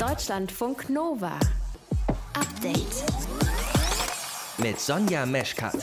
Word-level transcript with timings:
Deutschlandfunk 0.00 0.88
Nova. 0.88 1.38
Update. 2.32 3.04
Mit 4.56 4.80
Sonja 4.80 5.26
Meschkat. 5.26 5.76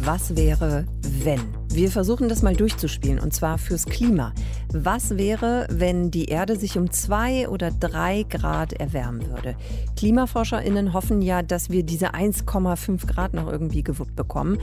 Was 0.00 0.36
wäre, 0.36 0.86
wenn? 1.24 1.40
Wir 1.70 1.90
versuchen 1.90 2.28
das 2.28 2.42
mal 2.42 2.54
durchzuspielen 2.54 3.18
und 3.18 3.34
zwar 3.34 3.58
fürs 3.58 3.86
Klima. 3.86 4.32
Was 4.72 5.16
wäre, 5.16 5.66
wenn 5.70 6.12
die 6.12 6.26
Erde 6.26 6.54
sich 6.54 6.78
um 6.78 6.92
zwei 6.92 7.48
oder 7.48 7.72
drei 7.72 8.22
Grad 8.28 8.74
erwärmen 8.74 9.26
würde? 9.28 9.56
KlimaforscherInnen 9.96 10.92
hoffen 10.92 11.20
ja, 11.20 11.42
dass 11.42 11.68
wir 11.68 11.82
diese 11.82 12.14
1,5 12.14 13.08
Grad 13.08 13.34
noch 13.34 13.50
irgendwie 13.50 13.82
gewuppt 13.82 14.14
bekommen. 14.14 14.58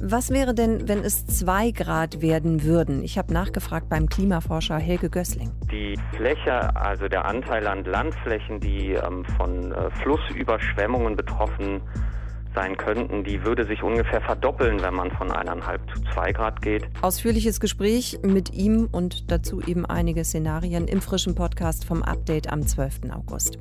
Was 0.00 0.30
wäre 0.30 0.54
denn, 0.54 0.88
wenn 0.88 0.98
es 1.00 1.26
zwei 1.26 1.70
Grad 1.70 2.20
werden 2.20 2.64
würden? 2.64 3.02
Ich 3.02 3.16
habe 3.16 3.32
nachgefragt 3.32 3.88
beim 3.88 4.08
Klimaforscher 4.08 4.78
Helge 4.78 5.08
Gößling. 5.08 5.50
Die 5.70 5.98
Fläche, 6.16 6.74
also 6.76 7.08
der 7.08 7.24
Anteil 7.24 7.66
an 7.66 7.84
Landflächen, 7.84 8.60
die 8.60 8.92
ähm, 8.92 9.24
von 9.36 9.72
äh, 9.72 9.90
Flussüberschwemmungen 10.02 11.16
betroffen 11.16 11.80
sein 12.54 12.76
könnten, 12.76 13.24
die 13.24 13.44
würde 13.44 13.66
sich 13.66 13.82
ungefähr 13.82 14.20
verdoppeln, 14.20 14.80
wenn 14.82 14.94
man 14.94 15.10
von 15.12 15.30
eineinhalb 15.30 15.80
zu 15.92 16.00
zwei 16.12 16.32
Grad 16.32 16.62
geht. 16.62 16.84
Ausführliches 17.02 17.60
Gespräch 17.60 18.18
mit 18.22 18.52
ihm 18.52 18.88
und 18.90 19.30
dazu 19.30 19.60
eben 19.60 19.84
einige 19.86 20.24
Szenarien 20.24 20.86
im 20.86 21.00
frischen 21.00 21.34
Podcast 21.34 21.84
vom 21.84 22.02
Update 22.02 22.52
am 22.52 22.66
12. 22.66 23.10
August. 23.12 23.58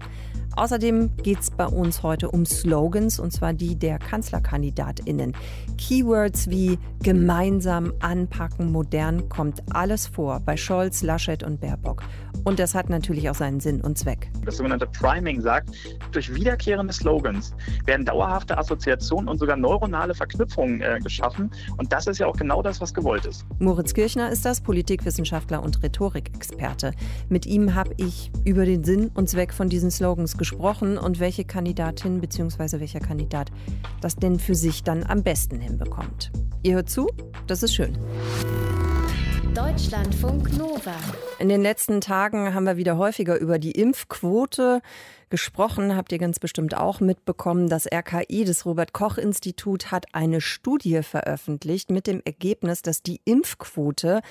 Außerdem 0.56 1.18
geht 1.18 1.40
es 1.40 1.50
bei 1.50 1.66
uns 1.66 2.04
heute 2.04 2.30
um 2.30 2.46
Slogans, 2.46 3.20
und 3.20 3.32
zwar 3.32 3.54
die 3.54 3.76
der 3.76 3.98
KanzlerkandidatInnen. 3.98 5.34
Keywords 5.78 6.50
wie 6.50 6.78
gemeinsam, 7.02 7.94
anpacken, 8.00 8.72
modern 8.72 9.30
kommt 9.30 9.64
alles 9.74 10.08
vor 10.08 10.42
bei 10.42 10.56
Scholz, 10.56 11.02
Laschet 11.02 11.44
und 11.44 11.60
Baerbock. 11.60 12.04
Und 12.44 12.60
das 12.60 12.76
hat 12.76 12.90
natürlich 12.90 13.30
auch 13.30 13.36
seinen 13.36 13.60
Sinn 13.60 13.82
und 13.82 13.98
Zweck. 13.98 14.30
Das 14.46 14.58
sogenannte 14.58 14.86
Priming 14.86 15.42
sagt, 15.42 15.70
durch 16.12 16.34
wiederkehrende 16.34 16.94
Slogans 16.94 17.56
werden 17.86 18.06
dauerhafte 18.06 18.58
Assoziationen 18.58 19.30
und 19.30 19.40
sogar 19.40 19.56
neuronale 19.56 20.14
Verknüpfungen 20.14 20.82
äh, 20.82 21.00
geschaffen. 21.02 21.50
Und 21.78 21.92
das 21.94 22.06
ist 22.08 22.20
ja 22.20 22.28
auch 22.28 22.36
genau 22.36 22.62
das, 22.62 22.80
was 22.82 22.94
gewollt 22.94 23.26
ist. 23.26 23.46
Moritz 23.60 23.94
Kirchner 23.94 24.30
ist 24.30 24.46
das, 24.46 24.62
Politikwissenschaftler 24.62 25.64
und 25.64 25.82
Rhetorikexperte. 25.82 26.92
Mit 27.30 27.46
ihm 27.46 27.76
habe 27.76 27.92
ich 27.98 28.32
über 28.46 28.66
den 28.66 28.84
Sinn 28.84 29.10
und 29.14 29.30
Zweck 29.30 29.54
von 29.54 29.70
diesen 29.70 29.90
Slogans 29.90 30.38
gesprochen 30.38 30.43
und 30.98 31.20
welche 31.20 31.46
Kandidatin 31.46 32.20
bzw. 32.20 32.80
welcher 32.80 33.00
Kandidat 33.00 33.52
das 34.02 34.16
denn 34.16 34.40
für 34.40 34.56
sich 34.56 34.84
dann 34.84 35.04
am 35.04 35.24
besten 35.24 35.60
hinbekommt. 35.60 36.32
Ihr 36.64 36.76
hört 36.76 36.90
zu, 36.90 37.10
das 37.48 37.64
ist 37.64 37.74
schön. 37.74 37.98
Deutschlandfunk 39.54 40.58
Nova. 40.58 40.96
In 41.38 41.48
den 41.48 41.62
letzten 41.62 42.02
Tagen 42.02 42.56
haben 42.56 42.66
wir 42.66 42.76
wieder 42.76 42.98
häufiger 42.98 43.40
über 43.40 43.60
die 43.60 43.72
Impfquote 43.72 44.82
gesprochen. 45.30 45.96
Habt 45.96 46.12
ihr 46.12 46.18
ganz 46.18 46.40
bestimmt 46.40 46.76
auch 46.76 47.00
mitbekommen. 47.00 47.70
Das 47.70 47.86
RKI, 47.86 48.46
das 48.46 48.66
Robert 48.66 48.94
Koch 48.94 49.18
Institut, 49.18 49.92
hat 49.92 50.08
eine 50.14 50.42
Studie 50.42 51.04
veröffentlicht 51.04 51.92
mit 51.92 52.08
dem 52.08 52.22
Ergebnis, 52.26 52.82
dass 52.82 53.04
die 53.04 53.22
Impfquote 53.26 54.22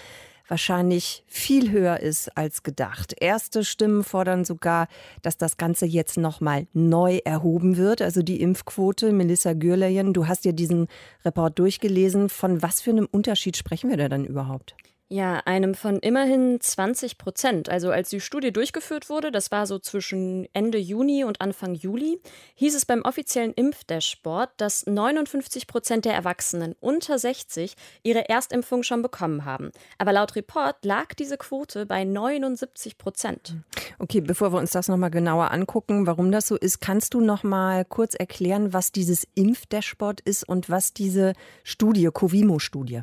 wahrscheinlich 0.52 1.24
viel 1.26 1.72
höher 1.72 2.00
ist 2.00 2.36
als 2.36 2.62
gedacht. 2.62 3.14
Erste 3.18 3.64
Stimmen 3.64 4.04
fordern 4.04 4.44
sogar, 4.44 4.86
dass 5.22 5.38
das 5.38 5.56
Ganze 5.56 5.86
jetzt 5.86 6.18
nochmal 6.18 6.66
neu 6.74 7.20
erhoben 7.24 7.78
wird. 7.78 8.02
Also 8.02 8.22
die 8.22 8.42
Impfquote. 8.42 9.12
Melissa 9.12 9.54
Gürleyen, 9.54 10.12
du 10.12 10.28
hast 10.28 10.44
ja 10.44 10.52
diesen 10.52 10.88
Report 11.24 11.58
durchgelesen. 11.58 12.28
Von 12.28 12.60
was 12.60 12.82
für 12.82 12.90
einem 12.90 13.08
Unterschied 13.10 13.56
sprechen 13.56 13.88
wir 13.88 13.96
da 13.96 14.10
dann 14.10 14.26
überhaupt? 14.26 14.76
Ja, 15.12 15.42
einem 15.44 15.74
von 15.74 15.98
immerhin 15.98 16.58
20 16.58 17.18
Prozent. 17.18 17.68
Also 17.68 17.90
als 17.90 18.08
die 18.08 18.22
Studie 18.22 18.50
durchgeführt 18.50 19.10
wurde, 19.10 19.30
das 19.30 19.50
war 19.50 19.66
so 19.66 19.78
zwischen 19.78 20.48
Ende 20.54 20.78
Juni 20.78 21.22
und 21.22 21.42
Anfang 21.42 21.74
Juli, 21.74 22.18
hieß 22.54 22.74
es 22.74 22.86
beim 22.86 23.02
offiziellen 23.02 23.52
Impfdashboard, 23.52 24.52
dass 24.56 24.86
59 24.86 25.66
Prozent 25.66 26.06
der 26.06 26.14
Erwachsenen 26.14 26.74
unter 26.80 27.18
60 27.18 27.74
ihre 28.02 28.30
Erstimpfung 28.30 28.84
schon 28.84 29.02
bekommen 29.02 29.44
haben. 29.44 29.70
Aber 29.98 30.14
laut 30.14 30.34
Report 30.34 30.82
lag 30.82 31.12
diese 31.12 31.36
Quote 31.36 31.84
bei 31.84 32.04
79 32.04 32.96
Prozent. 32.96 33.56
Okay, 33.98 34.22
bevor 34.22 34.54
wir 34.54 34.60
uns 34.60 34.70
das 34.70 34.88
nochmal 34.88 35.10
genauer 35.10 35.50
angucken, 35.50 36.06
warum 36.06 36.32
das 36.32 36.46
so 36.46 36.56
ist, 36.56 36.80
kannst 36.80 37.12
du 37.12 37.20
nochmal 37.20 37.84
kurz 37.84 38.14
erklären, 38.14 38.72
was 38.72 38.92
dieses 38.92 39.28
Impfdashboard 39.34 40.22
ist 40.22 40.48
und 40.48 40.70
was 40.70 40.94
diese 40.94 41.34
Studie, 41.64 42.08
Covimo-Studie? 42.10 43.02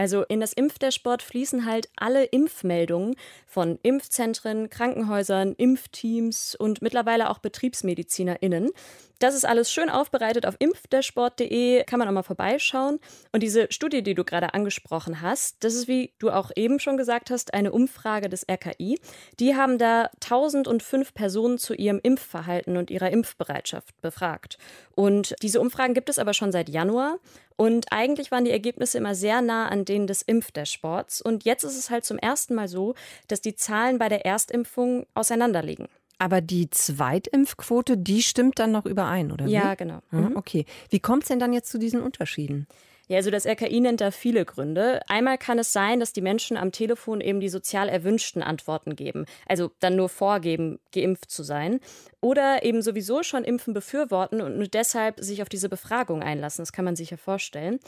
Also 0.00 0.22
in 0.22 0.40
das 0.40 0.54
Impfdashboard 0.54 1.20
fließen 1.20 1.66
halt 1.66 1.90
alle 1.94 2.24
Impfmeldungen 2.24 3.16
von 3.46 3.78
Impfzentren, 3.82 4.70
Krankenhäusern, 4.70 5.52
Impfteams 5.58 6.54
und 6.54 6.80
mittlerweile 6.80 7.28
auch 7.28 7.36
BetriebsmedizinerInnen. 7.40 8.70
Das 9.18 9.34
ist 9.34 9.44
alles 9.44 9.70
schön 9.70 9.90
aufbereitet 9.90 10.46
auf 10.46 10.56
impfdashboard.de, 10.58 11.84
kann 11.84 11.98
man 11.98 12.08
auch 12.08 12.12
mal 12.12 12.22
vorbeischauen. 12.22 12.98
Und 13.32 13.42
diese 13.42 13.66
Studie, 13.70 14.02
die 14.02 14.14
du 14.14 14.24
gerade 14.24 14.54
angesprochen 14.54 15.20
hast, 15.20 15.62
das 15.62 15.74
ist, 15.74 15.86
wie 15.86 16.14
du 16.18 16.30
auch 16.30 16.50
eben 16.56 16.80
schon 16.80 16.96
gesagt 16.96 17.30
hast, 17.30 17.52
eine 17.52 17.70
Umfrage 17.70 18.30
des 18.30 18.46
RKI. 18.50 18.98
Die 19.38 19.54
haben 19.54 19.76
da 19.76 20.08
1005 20.22 21.12
Personen 21.12 21.58
zu 21.58 21.74
ihrem 21.74 22.00
Impfverhalten 22.02 22.78
und 22.78 22.90
ihrer 22.90 23.10
Impfbereitschaft 23.10 24.00
befragt. 24.00 24.56
Und 24.94 25.34
diese 25.42 25.60
Umfragen 25.60 25.92
gibt 25.92 26.08
es 26.08 26.18
aber 26.18 26.32
schon 26.32 26.52
seit 26.52 26.70
Januar. 26.70 27.18
Und 27.60 27.92
eigentlich 27.92 28.30
waren 28.30 28.46
die 28.46 28.52
Ergebnisse 28.52 28.96
immer 28.96 29.14
sehr 29.14 29.42
nah 29.42 29.68
an 29.68 29.84
denen 29.84 30.06
des 30.06 30.22
Impfdashboards. 30.22 31.20
Und 31.20 31.44
jetzt 31.44 31.62
ist 31.62 31.76
es 31.76 31.90
halt 31.90 32.06
zum 32.06 32.16
ersten 32.16 32.54
Mal 32.54 32.68
so, 32.68 32.94
dass 33.28 33.42
die 33.42 33.54
Zahlen 33.54 33.98
bei 33.98 34.08
der 34.08 34.24
Erstimpfung 34.24 35.04
auseinanderliegen. 35.12 35.86
Aber 36.16 36.40
die 36.40 36.70
Zweitimpfquote, 36.70 37.98
die 37.98 38.22
stimmt 38.22 38.58
dann 38.60 38.72
noch 38.72 38.86
überein, 38.86 39.30
oder 39.30 39.44
wie? 39.44 39.50
Ja, 39.50 39.74
genau. 39.74 39.98
Mhm. 40.10 40.38
Okay. 40.38 40.64
Wie 40.88 41.00
kommt 41.00 41.24
es 41.24 41.28
denn 41.28 41.38
dann 41.38 41.52
jetzt 41.52 41.70
zu 41.70 41.78
diesen 41.78 42.00
Unterschieden? 42.00 42.66
Ja, 43.10 43.16
also 43.16 43.32
das 43.32 43.44
RKI 43.44 43.80
nennt 43.80 44.00
da 44.00 44.12
viele 44.12 44.44
Gründe. 44.44 45.00
Einmal 45.08 45.36
kann 45.36 45.58
es 45.58 45.72
sein, 45.72 45.98
dass 45.98 46.12
die 46.12 46.20
Menschen 46.20 46.56
am 46.56 46.70
Telefon 46.70 47.20
eben 47.20 47.40
die 47.40 47.48
sozial 47.48 47.88
erwünschten 47.88 48.40
Antworten 48.40 48.94
geben. 48.94 49.26
Also 49.48 49.72
dann 49.80 49.96
nur 49.96 50.08
vorgeben, 50.08 50.78
geimpft 50.92 51.28
zu 51.28 51.42
sein. 51.42 51.80
Oder 52.20 52.62
eben 52.62 52.82
sowieso 52.82 53.24
schon 53.24 53.42
Impfen 53.42 53.74
befürworten 53.74 54.40
und 54.40 54.58
nur 54.58 54.68
deshalb 54.68 55.18
sich 55.18 55.42
auf 55.42 55.48
diese 55.48 55.68
Befragung 55.68 56.22
einlassen. 56.22 56.62
Das 56.62 56.72
kann 56.72 56.84
man 56.84 56.94
sich 56.94 57.10
ja 57.10 57.16
vorstellen. 57.16 57.80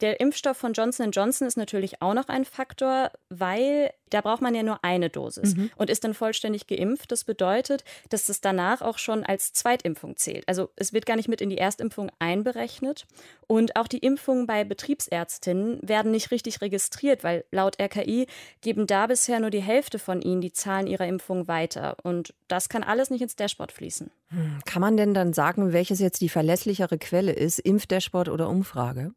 Der 0.00 0.20
Impfstoff 0.20 0.56
von 0.56 0.72
Johnson 0.72 1.10
Johnson 1.10 1.48
ist 1.48 1.56
natürlich 1.56 2.00
auch 2.00 2.14
noch 2.14 2.28
ein 2.28 2.44
Faktor, 2.44 3.10
weil 3.30 3.90
da 4.10 4.20
braucht 4.20 4.40
man 4.40 4.54
ja 4.54 4.62
nur 4.62 4.84
eine 4.84 5.10
Dosis 5.10 5.56
mhm. 5.56 5.70
und 5.76 5.90
ist 5.90 6.04
dann 6.04 6.14
vollständig 6.14 6.66
geimpft. 6.66 7.10
Das 7.10 7.24
bedeutet, 7.24 7.84
dass 8.08 8.28
es 8.28 8.40
danach 8.40 8.80
auch 8.80 8.98
schon 8.98 9.24
als 9.24 9.52
Zweitimpfung 9.52 10.16
zählt. 10.16 10.46
Also 10.46 10.70
es 10.76 10.92
wird 10.92 11.04
gar 11.04 11.16
nicht 11.16 11.28
mit 11.28 11.40
in 11.40 11.50
die 11.50 11.58
Erstimpfung 11.58 12.10
einberechnet. 12.18 13.06
Und 13.46 13.76
auch 13.76 13.88
die 13.88 13.98
Impfungen 13.98 14.46
bei 14.46 14.64
Betriebsärztinnen 14.64 15.80
werden 15.82 16.12
nicht 16.12 16.30
richtig 16.30 16.60
registriert, 16.60 17.24
weil 17.24 17.44
laut 17.50 17.80
RKI 17.80 18.26
geben 18.60 18.86
da 18.86 19.06
bisher 19.06 19.40
nur 19.40 19.50
die 19.50 19.62
Hälfte 19.62 19.98
von 19.98 20.22
ihnen 20.22 20.40
die 20.40 20.52
Zahlen 20.52 20.86
ihrer 20.86 21.06
Impfung 21.06 21.48
weiter. 21.48 21.96
Und 22.02 22.34
das 22.46 22.68
kann 22.68 22.82
alles 22.82 23.10
nicht 23.10 23.22
ins 23.22 23.36
Dashboard 23.36 23.72
fließen. 23.72 24.10
Hm, 24.28 24.58
kann 24.64 24.80
man 24.80 24.96
denn 24.96 25.14
dann 25.14 25.32
sagen, 25.32 25.72
welches 25.72 25.98
jetzt 25.98 26.20
die 26.20 26.28
verlässlichere 26.28 26.98
Quelle 26.98 27.32
ist, 27.32 27.58
Impfdashboard 27.58 28.28
oder 28.28 28.48
Umfrage? 28.48 29.12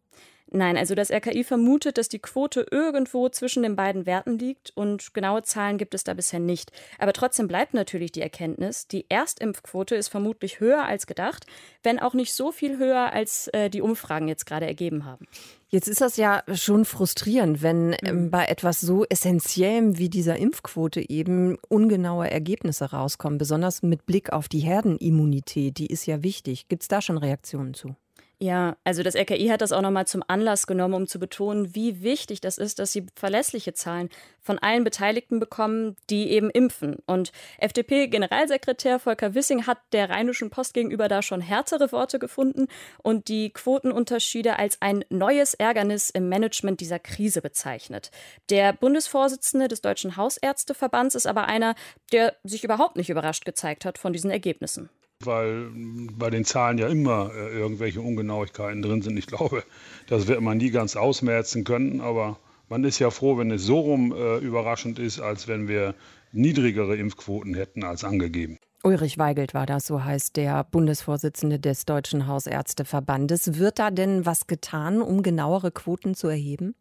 Nein, 0.53 0.75
also 0.75 0.95
das 0.95 1.11
RKI 1.11 1.45
vermutet, 1.45 1.97
dass 1.97 2.09
die 2.09 2.19
Quote 2.19 2.65
irgendwo 2.69 3.29
zwischen 3.29 3.63
den 3.63 3.77
beiden 3.77 4.05
Werten 4.05 4.37
liegt 4.37 4.73
und 4.75 5.13
genaue 5.13 5.43
Zahlen 5.43 5.77
gibt 5.77 5.93
es 5.93 6.03
da 6.03 6.13
bisher 6.13 6.41
nicht. 6.41 6.73
Aber 6.99 7.13
trotzdem 7.13 7.47
bleibt 7.47 7.73
natürlich 7.73 8.11
die 8.11 8.21
Erkenntnis, 8.21 8.85
die 8.85 9.05
Erstimpfquote 9.07 9.95
ist 9.95 10.09
vermutlich 10.09 10.59
höher 10.59 10.83
als 10.83 11.07
gedacht, 11.07 11.45
wenn 11.83 11.99
auch 11.99 12.13
nicht 12.13 12.33
so 12.33 12.51
viel 12.51 12.77
höher, 12.77 13.13
als 13.13 13.47
äh, 13.53 13.69
die 13.69 13.81
Umfragen 13.81 14.27
jetzt 14.27 14.45
gerade 14.45 14.65
ergeben 14.65 15.05
haben. 15.05 15.25
Jetzt 15.69 15.87
ist 15.87 16.01
das 16.01 16.17
ja 16.17 16.43
schon 16.53 16.83
frustrierend, 16.83 17.61
wenn 17.61 17.95
ähm, 18.03 18.29
bei 18.29 18.43
etwas 18.43 18.81
so 18.81 19.05
Essentiellem 19.05 19.97
wie 19.97 20.09
dieser 20.09 20.35
Impfquote 20.35 21.09
eben 21.09 21.57
ungenaue 21.69 22.29
Ergebnisse 22.29 22.91
rauskommen, 22.91 23.37
besonders 23.37 23.83
mit 23.83 24.05
Blick 24.05 24.33
auf 24.33 24.49
die 24.49 24.59
Herdenimmunität, 24.59 25.77
die 25.77 25.87
ist 25.87 26.05
ja 26.07 26.23
wichtig. 26.23 26.67
Gibt 26.67 26.81
es 26.81 26.89
da 26.89 27.01
schon 27.01 27.17
Reaktionen 27.17 27.73
zu? 27.73 27.95
Ja, 28.43 28.75
also 28.83 29.03
das 29.03 29.15
RKI 29.15 29.49
hat 29.49 29.61
das 29.61 29.71
auch 29.71 29.83
nochmal 29.83 30.07
zum 30.07 30.23
Anlass 30.27 30.65
genommen, 30.65 30.95
um 30.95 31.07
zu 31.07 31.19
betonen, 31.19 31.75
wie 31.75 32.01
wichtig 32.01 32.41
das 32.41 32.57
ist, 32.57 32.79
dass 32.79 32.91
sie 32.91 33.05
verlässliche 33.15 33.75
Zahlen 33.75 34.09
von 34.41 34.57
allen 34.57 34.83
Beteiligten 34.83 35.39
bekommen, 35.39 35.95
die 36.09 36.31
eben 36.31 36.49
impfen. 36.49 36.97
Und 37.05 37.31
FDP-Generalsekretär 37.59 38.97
Volker 38.97 39.35
Wissing 39.35 39.67
hat 39.67 39.77
der 39.91 40.09
Rheinischen 40.09 40.49
Post 40.49 40.73
gegenüber 40.73 41.07
da 41.07 41.21
schon 41.21 41.39
härtere 41.39 41.91
Worte 41.91 42.17
gefunden 42.17 42.65
und 43.03 43.27
die 43.27 43.53
Quotenunterschiede 43.53 44.57
als 44.57 44.81
ein 44.81 45.05
neues 45.09 45.53
Ärgernis 45.53 46.09
im 46.09 46.27
Management 46.27 46.79
dieser 46.81 46.97
Krise 46.97 47.43
bezeichnet. 47.43 48.09
Der 48.49 48.73
Bundesvorsitzende 48.73 49.67
des 49.67 49.81
Deutschen 49.81 50.17
Hausärzteverbands 50.17 51.13
ist 51.13 51.27
aber 51.27 51.45
einer, 51.45 51.75
der 52.11 52.35
sich 52.43 52.63
überhaupt 52.63 52.95
nicht 52.95 53.11
überrascht 53.11 53.45
gezeigt 53.45 53.85
hat 53.85 53.99
von 53.99 54.13
diesen 54.13 54.31
Ergebnissen 54.31 54.89
weil 55.25 55.69
bei 56.17 56.29
den 56.29 56.45
Zahlen 56.45 56.77
ja 56.77 56.87
immer 56.87 57.31
äh, 57.33 57.57
irgendwelche 57.57 58.01
Ungenauigkeiten 58.01 58.81
drin 58.81 59.01
sind. 59.01 59.17
Ich 59.17 59.27
glaube, 59.27 59.63
das 60.07 60.27
wird 60.27 60.41
man 60.41 60.57
nie 60.57 60.71
ganz 60.71 60.95
ausmerzen 60.95 61.63
können, 61.63 62.01
aber 62.01 62.37
man 62.69 62.83
ist 62.83 62.99
ja 62.99 63.09
froh, 63.09 63.37
wenn 63.37 63.51
es 63.51 63.63
so 63.63 63.79
rum 63.79 64.13
äh, 64.13 64.37
überraschend 64.37 64.99
ist, 64.99 65.19
als 65.19 65.47
wenn 65.47 65.67
wir 65.67 65.93
niedrigere 66.31 66.95
Impfquoten 66.95 67.53
hätten 67.53 67.83
als 67.83 68.03
angegeben. 68.03 68.57
Ulrich 68.83 69.19
Weigelt 69.19 69.53
war 69.53 69.67
das, 69.67 69.85
so 69.85 70.03
heißt 70.03 70.37
der 70.37 70.63
Bundesvorsitzende 70.63 71.59
des 71.59 71.85
Deutschen 71.85 72.25
Hausärzteverbandes. 72.25 73.59
Wird 73.59 73.77
da 73.77 73.91
denn 73.91 74.25
was 74.25 74.47
getan, 74.47 75.01
um 75.01 75.21
genauere 75.21 75.71
Quoten 75.71 76.15
zu 76.15 76.27
erheben? 76.27 76.73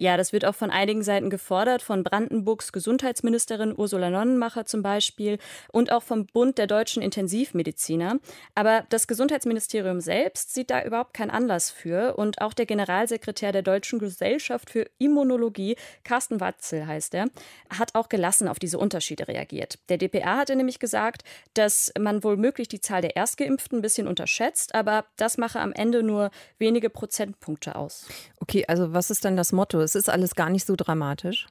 Ja, 0.00 0.16
das 0.16 0.32
wird 0.32 0.46
auch 0.46 0.54
von 0.54 0.70
einigen 0.70 1.02
Seiten 1.02 1.28
gefordert, 1.28 1.82
von 1.82 2.02
Brandenburgs 2.04 2.72
Gesundheitsministerin 2.72 3.74
Ursula 3.76 4.08
Nonnenmacher 4.08 4.64
zum 4.64 4.82
Beispiel 4.82 5.36
und 5.72 5.92
auch 5.92 6.02
vom 6.02 6.24
Bund 6.24 6.56
der 6.56 6.66
deutschen 6.66 7.02
Intensivmediziner. 7.02 8.16
Aber 8.54 8.86
das 8.88 9.06
Gesundheitsministerium 9.06 10.00
selbst 10.00 10.54
sieht 10.54 10.70
da 10.70 10.82
überhaupt 10.82 11.12
keinen 11.12 11.30
Anlass 11.30 11.70
für. 11.70 12.16
Und 12.16 12.40
auch 12.40 12.54
der 12.54 12.64
Generalsekretär 12.64 13.52
der 13.52 13.60
Deutschen 13.60 13.98
Gesellschaft 13.98 14.70
für 14.70 14.86
Immunologie, 14.96 15.76
Carsten 16.02 16.40
Watzel 16.40 16.86
heißt 16.86 17.12
er, 17.14 17.26
hat 17.68 17.94
auch 17.94 18.08
gelassen 18.08 18.48
auf 18.48 18.58
diese 18.58 18.78
Unterschiede 18.78 19.28
reagiert. 19.28 19.78
Der 19.90 19.98
DPA 19.98 20.38
hatte 20.38 20.56
nämlich 20.56 20.78
gesagt, 20.78 21.24
dass 21.52 21.92
man 22.00 22.24
wohl 22.24 22.38
die 22.40 22.80
Zahl 22.80 23.02
der 23.02 23.16
Erstgeimpften 23.16 23.80
ein 23.80 23.82
bisschen 23.82 24.08
unterschätzt, 24.08 24.74
aber 24.74 25.04
das 25.18 25.36
mache 25.36 25.60
am 25.60 25.74
Ende 25.74 26.02
nur 26.02 26.30
wenige 26.56 26.88
Prozentpunkte 26.88 27.76
aus. 27.76 28.06
Okay, 28.38 28.64
also 28.66 28.94
was 28.94 29.10
ist 29.10 29.24
denn 29.24 29.36
das 29.36 29.52
Motto? 29.52 29.89
Es 29.90 30.04
ist 30.04 30.08
alles 30.08 30.34
gar 30.34 30.50
nicht 30.50 30.66
so 30.66 30.76
dramatisch? 30.76 31.46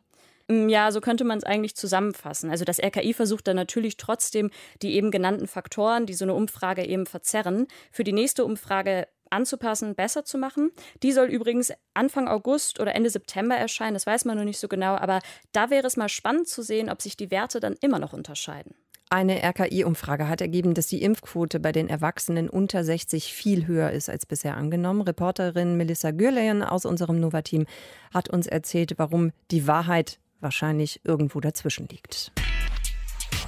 Mm, 0.48 0.68
ja, 0.68 0.92
so 0.92 1.00
könnte 1.00 1.24
man 1.24 1.38
es 1.38 1.44
eigentlich 1.44 1.76
zusammenfassen. 1.76 2.50
Also 2.50 2.66
das 2.66 2.80
RKI 2.80 3.14
versucht 3.14 3.48
dann 3.48 3.56
natürlich 3.56 3.98
trotzdem 3.98 4.50
die 4.82 4.96
eben 4.96 5.12
genannten 5.12 5.48
Faktoren, 5.48 6.06
die 6.06 6.14
so 6.14 6.26
eine 6.26 6.34
Umfrage 6.34 6.86
eben 6.86 7.06
verzerren, 7.06 7.68
für 7.92 8.04
die 8.04 8.14
nächste 8.14 8.44
Umfrage 8.44 9.08
anzupassen, 9.30 9.96
besser 9.96 10.26
zu 10.26 10.38
machen. 10.38 10.72
Die 11.04 11.12
soll 11.12 11.28
übrigens 11.28 11.72
Anfang 11.94 12.28
August 12.28 12.80
oder 12.80 12.96
Ende 12.96 13.12
September 13.12 13.56
erscheinen, 13.56 13.94
das 13.94 14.08
weiß 14.08 14.26
man 14.26 14.38
noch 14.38 14.44
nicht 14.44 14.60
so 14.60 14.68
genau, 14.68 14.96
aber 14.96 15.20
da 15.52 15.70
wäre 15.70 15.86
es 15.86 15.98
mal 15.98 16.10
spannend 16.10 16.48
zu 16.48 16.64
sehen, 16.64 16.90
ob 16.90 17.02
sich 17.02 17.16
die 17.16 17.30
Werte 17.30 17.60
dann 17.60 17.76
immer 17.80 18.00
noch 18.00 18.14
unterscheiden. 18.14 18.74
Eine 19.12 19.42
RKI-Umfrage 19.44 20.28
hat 20.28 20.40
ergeben, 20.40 20.76
dass 20.76 20.86
die 20.86 21.02
Impfquote 21.02 21.60
bei 21.60 21.72
den 21.72 21.90
Erwachsenen 21.90 22.48
unter 22.48 22.84
60 22.84 23.34
viel 23.34 23.66
höher 23.66 23.90
ist 23.90 24.08
als 24.08 24.28
bisher 24.28 24.56
angenommen. 24.56 25.02
Reporterin 25.02 25.78
Melissa 25.78 26.12
Gürleyen 26.12 26.62
aus 26.62 26.86
unserem 26.86 27.20
Nova-Team 27.20 27.66
hat 28.14 28.30
uns 28.30 28.46
erzählt, 28.46 28.94
warum 28.98 29.32
die 29.50 29.66
Wahrheit 29.66 30.20
wahrscheinlich 30.42 31.02
irgendwo 31.04 31.40
dazwischen 31.40 31.88
liegt. 31.88 32.32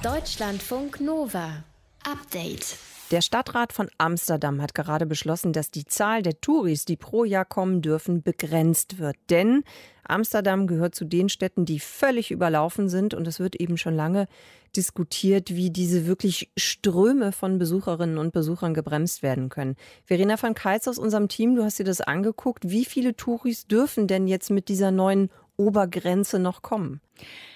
Deutschlandfunk 0.02 1.00
Nova. 1.00 1.62
Update. 2.04 2.76
Der 3.12 3.20
Stadtrat 3.20 3.74
von 3.74 3.90
Amsterdam 3.98 4.62
hat 4.62 4.74
gerade 4.74 5.04
beschlossen, 5.04 5.52
dass 5.52 5.70
die 5.70 5.84
Zahl 5.84 6.22
der 6.22 6.40
Touris, 6.40 6.86
die 6.86 6.96
pro 6.96 7.24
Jahr 7.24 7.44
kommen 7.44 7.82
dürfen, 7.82 8.22
begrenzt 8.22 8.98
wird. 8.98 9.16
Denn 9.28 9.64
Amsterdam 10.02 10.66
gehört 10.66 10.94
zu 10.94 11.04
den 11.04 11.28
Städten, 11.28 11.66
die 11.66 11.78
völlig 11.78 12.30
überlaufen 12.30 12.88
sind. 12.88 13.12
Und 13.12 13.28
es 13.28 13.38
wird 13.38 13.54
eben 13.56 13.76
schon 13.76 13.94
lange 13.94 14.28
diskutiert, 14.74 15.54
wie 15.54 15.68
diese 15.68 16.06
wirklich 16.06 16.50
Ströme 16.56 17.32
von 17.32 17.58
Besucherinnen 17.58 18.16
und 18.16 18.32
Besuchern 18.32 18.72
gebremst 18.72 19.22
werden 19.22 19.50
können. 19.50 19.76
Verena 20.06 20.42
van 20.42 20.54
Keitz 20.54 20.88
aus 20.88 20.98
unserem 20.98 21.28
Team, 21.28 21.54
du 21.54 21.64
hast 21.64 21.78
dir 21.78 21.84
das 21.84 22.00
angeguckt. 22.00 22.70
Wie 22.70 22.86
viele 22.86 23.14
Touris 23.14 23.66
dürfen 23.66 24.06
denn 24.06 24.26
jetzt 24.26 24.50
mit 24.50 24.70
dieser 24.70 24.90
neuen 24.90 25.28
Obergrenze 25.58 26.38
noch 26.38 26.62
kommen? 26.62 27.02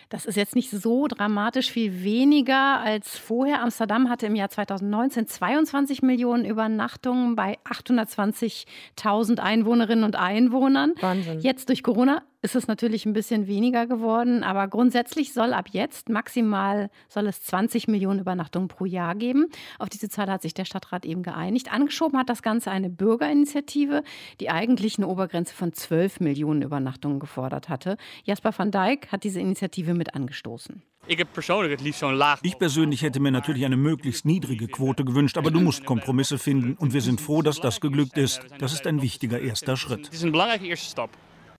Das 0.08 0.24
ist 0.24 0.36
jetzt 0.36 0.54
nicht 0.54 0.70
so 0.70 1.08
dramatisch 1.08 1.70
viel 1.72 2.04
weniger 2.04 2.80
als 2.80 3.18
vorher. 3.18 3.62
Amsterdam 3.62 4.08
hatte 4.08 4.26
im 4.26 4.36
Jahr 4.36 4.48
2019 4.48 5.26
22 5.26 6.02
Millionen 6.02 6.44
Übernachtungen 6.44 7.34
bei 7.34 7.58
820.000 7.64 9.40
Einwohnerinnen 9.40 10.04
und 10.04 10.14
Einwohnern. 10.14 10.94
Wahnsinn. 11.00 11.40
Jetzt 11.40 11.68
durch 11.70 11.82
Corona 11.82 12.22
ist 12.46 12.54
es 12.54 12.68
natürlich 12.68 13.06
ein 13.06 13.12
bisschen 13.12 13.48
weniger 13.48 13.88
geworden, 13.88 14.44
aber 14.44 14.68
grundsätzlich 14.68 15.32
soll 15.32 15.52
ab 15.52 15.66
jetzt 15.72 16.08
maximal 16.08 16.90
soll 17.08 17.26
es 17.26 17.42
20 17.42 17.88
Millionen 17.88 18.20
Übernachtungen 18.20 18.68
pro 18.68 18.84
Jahr 18.84 19.16
geben. 19.16 19.46
Auf 19.80 19.88
diese 19.88 20.08
Zahl 20.08 20.30
hat 20.30 20.42
sich 20.42 20.54
der 20.54 20.64
Stadtrat 20.64 21.04
eben 21.04 21.24
geeinigt. 21.24 21.72
Angeschoben 21.72 22.16
hat 22.16 22.28
das 22.28 22.42
Ganze 22.42 22.70
eine 22.70 22.88
Bürgerinitiative, 22.88 24.04
die 24.38 24.48
eigentlich 24.50 24.96
eine 24.98 25.08
Obergrenze 25.08 25.54
von 25.54 25.72
12 25.72 26.20
Millionen 26.20 26.62
Übernachtungen 26.62 27.18
gefordert 27.18 27.68
hatte. 27.68 27.96
Jasper 28.22 28.52
van 28.56 28.70
Dijk 28.70 29.10
hat 29.10 29.24
diese 29.24 29.40
Initiative 29.40 29.55
mit 29.94 30.14
angestoßen. 30.14 30.82
Ich 31.08 32.58
persönlich 32.58 33.02
hätte 33.02 33.20
mir 33.20 33.30
natürlich 33.30 33.64
eine 33.64 33.76
möglichst 33.76 34.24
niedrige 34.24 34.66
Quote 34.66 35.04
gewünscht, 35.04 35.38
aber 35.38 35.50
du 35.50 35.60
musst 35.60 35.84
Kompromisse 35.84 36.38
finden 36.38 36.74
und 36.74 36.92
wir 36.92 37.00
sind 37.00 37.20
froh, 37.20 37.42
dass 37.42 37.60
das 37.60 37.80
geglückt 37.80 38.18
ist. 38.18 38.40
Das 38.58 38.72
ist 38.72 38.86
ein 38.86 39.02
wichtiger 39.02 39.40
erster 39.40 39.76
Schritt. 39.76 40.10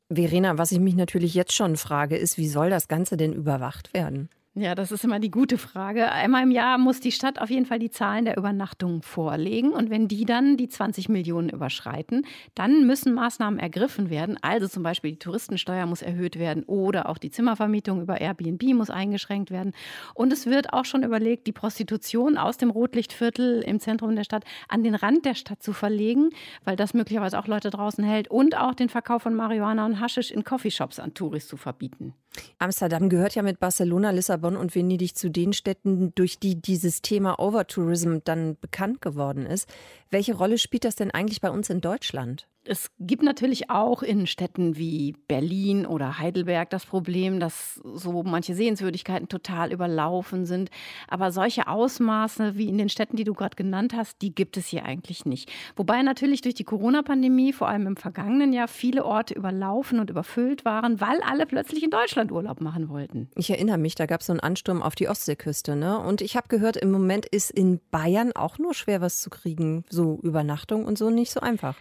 Verena, 0.10 0.58
was 0.58 0.72
ich 0.72 0.80
mich 0.80 0.96
natürlich 0.96 1.34
jetzt 1.34 1.54
schon 1.54 1.76
frage, 1.76 2.16
ist, 2.16 2.38
wie 2.38 2.48
soll 2.48 2.70
das 2.70 2.88
Ganze 2.88 3.18
denn 3.18 3.34
überwacht 3.34 3.94
werden? 3.94 4.30
Ja, 4.59 4.74
das 4.74 4.92
ist 4.92 5.04
immer 5.04 5.19
die 5.19 5.30
gute 5.30 5.59
Frage. 5.59 6.12
Einmal 6.12 6.42
im 6.42 6.50
Jahr 6.50 6.80
muss 6.80 7.00
die 7.00 7.12
Stadt 7.12 7.39
auf 7.39 7.51
jeden 7.51 7.68
Fall 7.68 7.77
die 7.77 7.92
Zahlen 7.92 8.25
der 8.25 8.38
Übernachtungen 8.38 9.04
vorlegen. 9.04 9.69
Und 9.69 9.92
wenn 9.92 10.07
die 10.07 10.25
dann 10.25 10.57
die 10.57 10.68
20 10.68 11.09
Millionen 11.09 11.50
überschreiten, 11.50 12.25
dann 12.56 12.88
müssen 12.88 13.13
Maßnahmen 13.13 13.59
ergriffen 13.59 14.09
werden. 14.09 14.36
Also 14.42 14.68
zum 14.68 14.81
Beispiel 14.81 15.12
die 15.12 15.19
Touristensteuer 15.19 15.86
muss 15.86 16.01
erhöht 16.01 16.39
werden 16.39 16.63
oder 16.63 17.07
auch 17.07 17.19
die 17.19 17.30
Zimmervermietung 17.30 18.01
über 18.01 18.19
Airbnb 18.19 18.63
muss 18.74 18.89
eingeschränkt 18.89 19.51
werden. 19.51 19.74
Und 20.15 20.33
es 20.33 20.48
wird 20.48 20.74
auch 20.74 20.86
schon 20.86 21.03
überlegt, 21.03 21.45
die 21.45 21.51
Prostitution 21.51 22.39
aus 22.39 22.57
dem 22.57 22.71
Rotlichtviertel 22.71 23.62
im 23.62 23.80
Zentrum 23.80 24.15
der 24.15 24.24
Stadt 24.24 24.44
an 24.69 24.83
den 24.83 24.95
Rand 24.95 25.25
der 25.25 25.36
Stadt 25.36 25.62
zu 25.62 25.71
verlegen, 25.71 26.31
weil 26.63 26.75
das 26.75 26.95
möglicherweise 26.95 27.38
auch 27.38 27.45
Leute 27.45 27.69
draußen 27.69 28.03
hält. 28.03 28.27
Und 28.31 28.57
auch 28.57 28.74
den 28.74 28.89
Verkauf 28.89 29.21
von 29.21 29.36
Marihuana 29.36 29.86
und 29.86 30.00
Haschisch 30.00 30.31
in 30.31 30.44
Coffeeshops 30.44 30.98
an 30.98 31.13
Touris 31.13 31.48
zu 31.48 31.57
verbieten. 31.57 32.15
Amsterdam 32.60 33.10
gehört 33.10 33.36
ja 33.36 33.44
mit 33.44 33.60
Barcelona, 33.60 34.12
Lissabon 34.12 34.57
und 34.57 34.75
Venedig 34.75 35.16
zu 35.16 35.30
den 35.30 35.54
Städten, 35.54 36.13
durch 36.16 36.39
die 36.39 36.62
dieses 36.62 37.01
Thema 37.01 37.39
Overtourism 37.39 38.18
dann 38.24 38.57
bekannt 38.60 39.01
geworden 39.01 39.45
ist. 39.45 39.69
Welche 40.09 40.36
Rolle 40.36 40.57
spielt 40.57 40.86
das 40.86 40.95
denn 40.95 41.12
eigentlich 41.12 41.42
bei 41.42 41.50
uns 41.50 41.69
in 41.69 41.81
Deutschland? 41.81 42.48
Es 42.69 42.92
gibt 43.00 43.24
natürlich 43.24 43.69
auch 43.69 44.04
in 44.04 44.27
Städten 44.27 44.75
wie 44.75 45.15
Berlin 45.27 45.86
oder 45.86 46.19
Heidelberg 46.19 46.69
das 46.69 46.86
Problem, 46.86 47.39
dass 47.39 47.75
so 47.75 48.24
manche 48.24 48.56
Sehenswürdigkeiten 48.56 49.30
total 49.30 49.71
überlaufen 49.71 50.45
sind. 50.45 50.69
Aber 51.07 51.31
solche 51.31 51.68
Ausmaße 51.68 52.57
wie 52.57 52.68
in 52.68 52.77
den 52.77 52.89
Städten, 52.89 53.15
die 53.15 53.24
du 53.24 53.33
gerade 53.33 53.56
genannt 53.56 53.94
hast, 53.95 54.21
die 54.21 54.36
gibt 54.36 54.57
es 54.57 54.68
hier 54.68 54.83
eigentlich 54.83 55.25
nicht. 55.25 55.50
Wobei 55.75 56.01
natürlich 56.01 56.42
durch 56.42 56.56
die 56.56 56.65
Corona-Pandemie, 56.65 57.53
vor 57.53 57.69
allem 57.69 57.88
im 57.88 57.95
vergangenen 57.95 58.51
Jahr, 58.51 58.68
viele 58.68 59.06
Orte 59.06 59.33
überlaufen 59.33 60.00
und 60.00 60.10
überfüllt 60.10 60.65
waren, 60.65 61.00
weil 61.00 61.21
alle 61.21 61.45
plötzlich 61.45 61.83
in 61.83 61.89
Deutschland 61.89 62.31
Urlaub 62.31 62.60
machen 62.60 62.89
wollten. 62.89 63.30
Ich 63.36 63.50
erinnere 63.50 63.77
mich, 63.77 63.95
da 63.95 64.06
gab 64.06 64.21
es 64.21 64.27
so 64.27 64.33
einen 64.33 64.42
Ansturm 64.42 64.83
auf 64.83 64.95
die 64.95 65.07
Ostseeküste. 65.07 65.75
Ne? 65.77 65.98
Und 66.00 66.21
ich 66.21 66.36
habe 66.36 66.50
gehört, 66.50 66.75
im 66.75 66.92
Moment 66.92 67.25
ist 67.25 67.50
in 67.50 67.79
Bayern 67.91 68.34
auch 68.34 68.58
nur 68.58 68.74
schwer 68.74 69.00
was 69.00 69.22
zu 69.22 69.29
kriegen. 69.29 69.86
So 69.98 70.20
Übernachtung 70.22 70.86
und 70.86 70.96
so 70.96 71.10
nicht 71.10 71.32
so 71.32 71.39
einfach. 71.39 71.75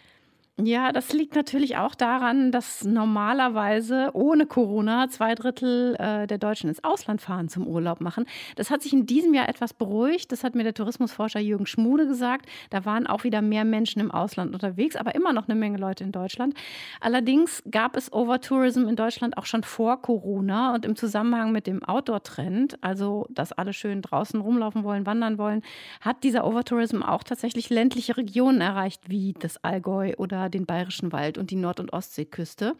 Ja, 0.58 0.90
das 0.90 1.12
liegt 1.12 1.34
natürlich 1.34 1.76
auch 1.76 1.94
daran, 1.94 2.50
dass 2.50 2.82
normalerweise 2.82 4.08
ohne 4.14 4.46
Corona 4.46 5.06
zwei 5.10 5.34
Drittel 5.34 5.96
äh, 5.98 6.26
der 6.26 6.38
Deutschen 6.38 6.70
ins 6.70 6.82
Ausland 6.82 7.20
fahren 7.20 7.50
zum 7.50 7.66
Urlaub 7.66 8.00
machen. 8.00 8.24
Das 8.54 8.70
hat 8.70 8.80
sich 8.80 8.94
in 8.94 9.04
diesem 9.04 9.34
Jahr 9.34 9.50
etwas 9.50 9.74
beruhigt. 9.74 10.32
Das 10.32 10.44
hat 10.44 10.54
mir 10.54 10.62
der 10.62 10.72
Tourismusforscher 10.72 11.40
Jürgen 11.40 11.66
Schmude 11.66 12.06
gesagt. 12.06 12.46
Da 12.70 12.86
waren 12.86 13.06
auch 13.06 13.22
wieder 13.22 13.42
mehr 13.42 13.66
Menschen 13.66 14.00
im 14.00 14.10
Ausland 14.10 14.54
unterwegs, 14.54 14.96
aber 14.96 15.14
immer 15.14 15.34
noch 15.34 15.46
eine 15.46 15.56
Menge 15.56 15.76
Leute 15.76 16.04
in 16.04 16.10
Deutschland. 16.10 16.54
Allerdings 17.02 17.62
gab 17.70 17.94
es 17.94 18.10
Overtourism 18.10 18.88
in 18.88 18.96
Deutschland 18.96 19.36
auch 19.36 19.44
schon 19.44 19.62
vor 19.62 20.00
Corona 20.00 20.74
und 20.74 20.86
im 20.86 20.96
Zusammenhang 20.96 21.52
mit 21.52 21.66
dem 21.66 21.84
Outdoor-Trend, 21.84 22.82
also 22.82 23.26
dass 23.28 23.52
alle 23.52 23.74
schön 23.74 24.00
draußen 24.00 24.40
rumlaufen 24.40 24.84
wollen, 24.84 25.04
wandern 25.04 25.36
wollen, 25.36 25.60
hat 26.00 26.24
dieser 26.24 26.46
Overtourism 26.46 27.02
auch 27.02 27.24
tatsächlich 27.24 27.68
ländliche 27.68 28.16
Regionen 28.16 28.62
erreicht, 28.62 29.02
wie 29.10 29.34
das 29.38 29.62
Allgäu 29.62 30.14
oder 30.16 30.45
den 30.48 30.66
Bayerischen 30.66 31.12
Wald 31.12 31.38
und 31.38 31.50
die 31.50 31.56
Nord- 31.56 31.80
und 31.80 31.92
Ostseeküste. 31.92 32.74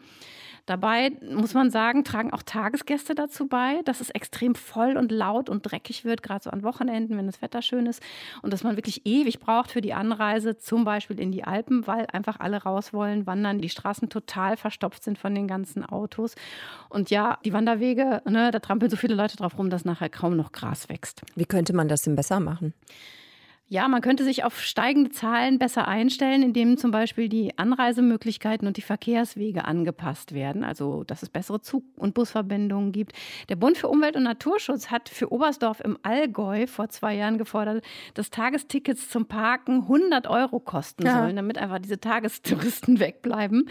Dabei 0.67 1.11
muss 1.31 1.53
man 1.53 1.71
sagen, 1.71 2.03
tragen 2.03 2.33
auch 2.33 2.43
Tagesgäste 2.43 3.15
dazu 3.15 3.47
bei, 3.47 3.81
dass 3.85 4.01
es 4.01 4.09
extrem 4.09 4.53
voll 4.53 4.97
und 4.97 5.13
laut 5.13 5.49
und 5.49 5.61
dreckig 5.61 6.03
wird, 6.03 6.21
gerade 6.21 6.43
so 6.43 6.49
an 6.49 6.61
Wochenenden, 6.61 7.17
wenn 7.17 7.25
das 7.25 7.41
Wetter 7.41 7.61
schön 7.61 7.85
ist. 7.85 8.03
Und 8.41 8.51
dass 8.51 8.65
man 8.65 8.75
wirklich 8.75 9.05
ewig 9.05 9.39
braucht 9.39 9.71
für 9.71 9.79
die 9.79 9.93
Anreise, 9.93 10.57
zum 10.57 10.83
Beispiel 10.83 11.21
in 11.21 11.31
die 11.31 11.45
Alpen, 11.45 11.87
weil 11.87 12.05
einfach 12.11 12.41
alle 12.41 12.63
raus 12.63 12.91
wollen, 12.91 13.25
wandern, 13.25 13.59
die 13.59 13.69
Straßen 13.69 14.09
total 14.09 14.57
verstopft 14.57 15.05
sind 15.05 15.17
von 15.17 15.33
den 15.33 15.47
ganzen 15.47 15.85
Autos. 15.85 16.35
Und 16.89 17.11
ja, 17.11 17.39
die 17.45 17.53
Wanderwege, 17.53 18.21
ne, 18.25 18.51
da 18.51 18.59
trampeln 18.59 18.91
so 18.91 18.97
viele 18.97 19.15
Leute 19.15 19.37
drauf 19.37 19.57
rum, 19.57 19.69
dass 19.69 19.85
nachher 19.85 20.09
kaum 20.09 20.35
noch 20.35 20.51
Gras 20.51 20.89
wächst. 20.89 21.21
Wie 21.35 21.45
könnte 21.45 21.71
man 21.71 21.87
das 21.87 22.01
denn 22.01 22.17
besser 22.17 22.41
machen? 22.41 22.73
Ja, 23.69 23.89
man 23.89 24.01
könnte 24.01 24.23
sich 24.23 24.45
auf 24.45 24.61
steigende 24.61 25.09
Zahlen 25.09 25.59
besser 25.59 25.89
einstellen, 25.89 26.41
indem 26.41 26.77
zum 26.77 26.91
Beispiel 26.91 27.27
die 27.27 27.57
Anreisemöglichkeiten 27.57 28.65
und 28.65 28.77
die 28.77 28.81
Verkehrswege 28.81 29.65
angepasst 29.65 30.33
werden, 30.33 30.63
also 30.63 31.03
dass 31.03 31.21
es 31.21 31.27
bessere 31.27 31.59
Zug- 31.59 31.83
und 31.97 32.13
Busverbindungen 32.13 32.93
gibt. 32.93 33.11
Der 33.49 33.57
Bund 33.57 33.77
für 33.77 33.89
Umwelt 33.89 34.15
und 34.15 34.23
Naturschutz 34.23 34.89
hat 34.89 35.09
für 35.09 35.33
Oberstdorf 35.33 35.81
im 35.81 35.97
Allgäu 36.01 36.65
vor 36.65 36.87
zwei 36.87 37.15
Jahren 37.15 37.37
gefordert, 37.37 37.83
dass 38.13 38.29
Tagestickets 38.29 39.09
zum 39.09 39.25
Parken 39.25 39.81
100 39.81 40.27
Euro 40.27 40.61
kosten 40.61 41.05
ja. 41.05 41.19
sollen, 41.19 41.35
damit 41.35 41.57
einfach 41.57 41.79
diese 41.79 41.99
Tagestouristen 41.99 42.99
wegbleiben 43.01 43.69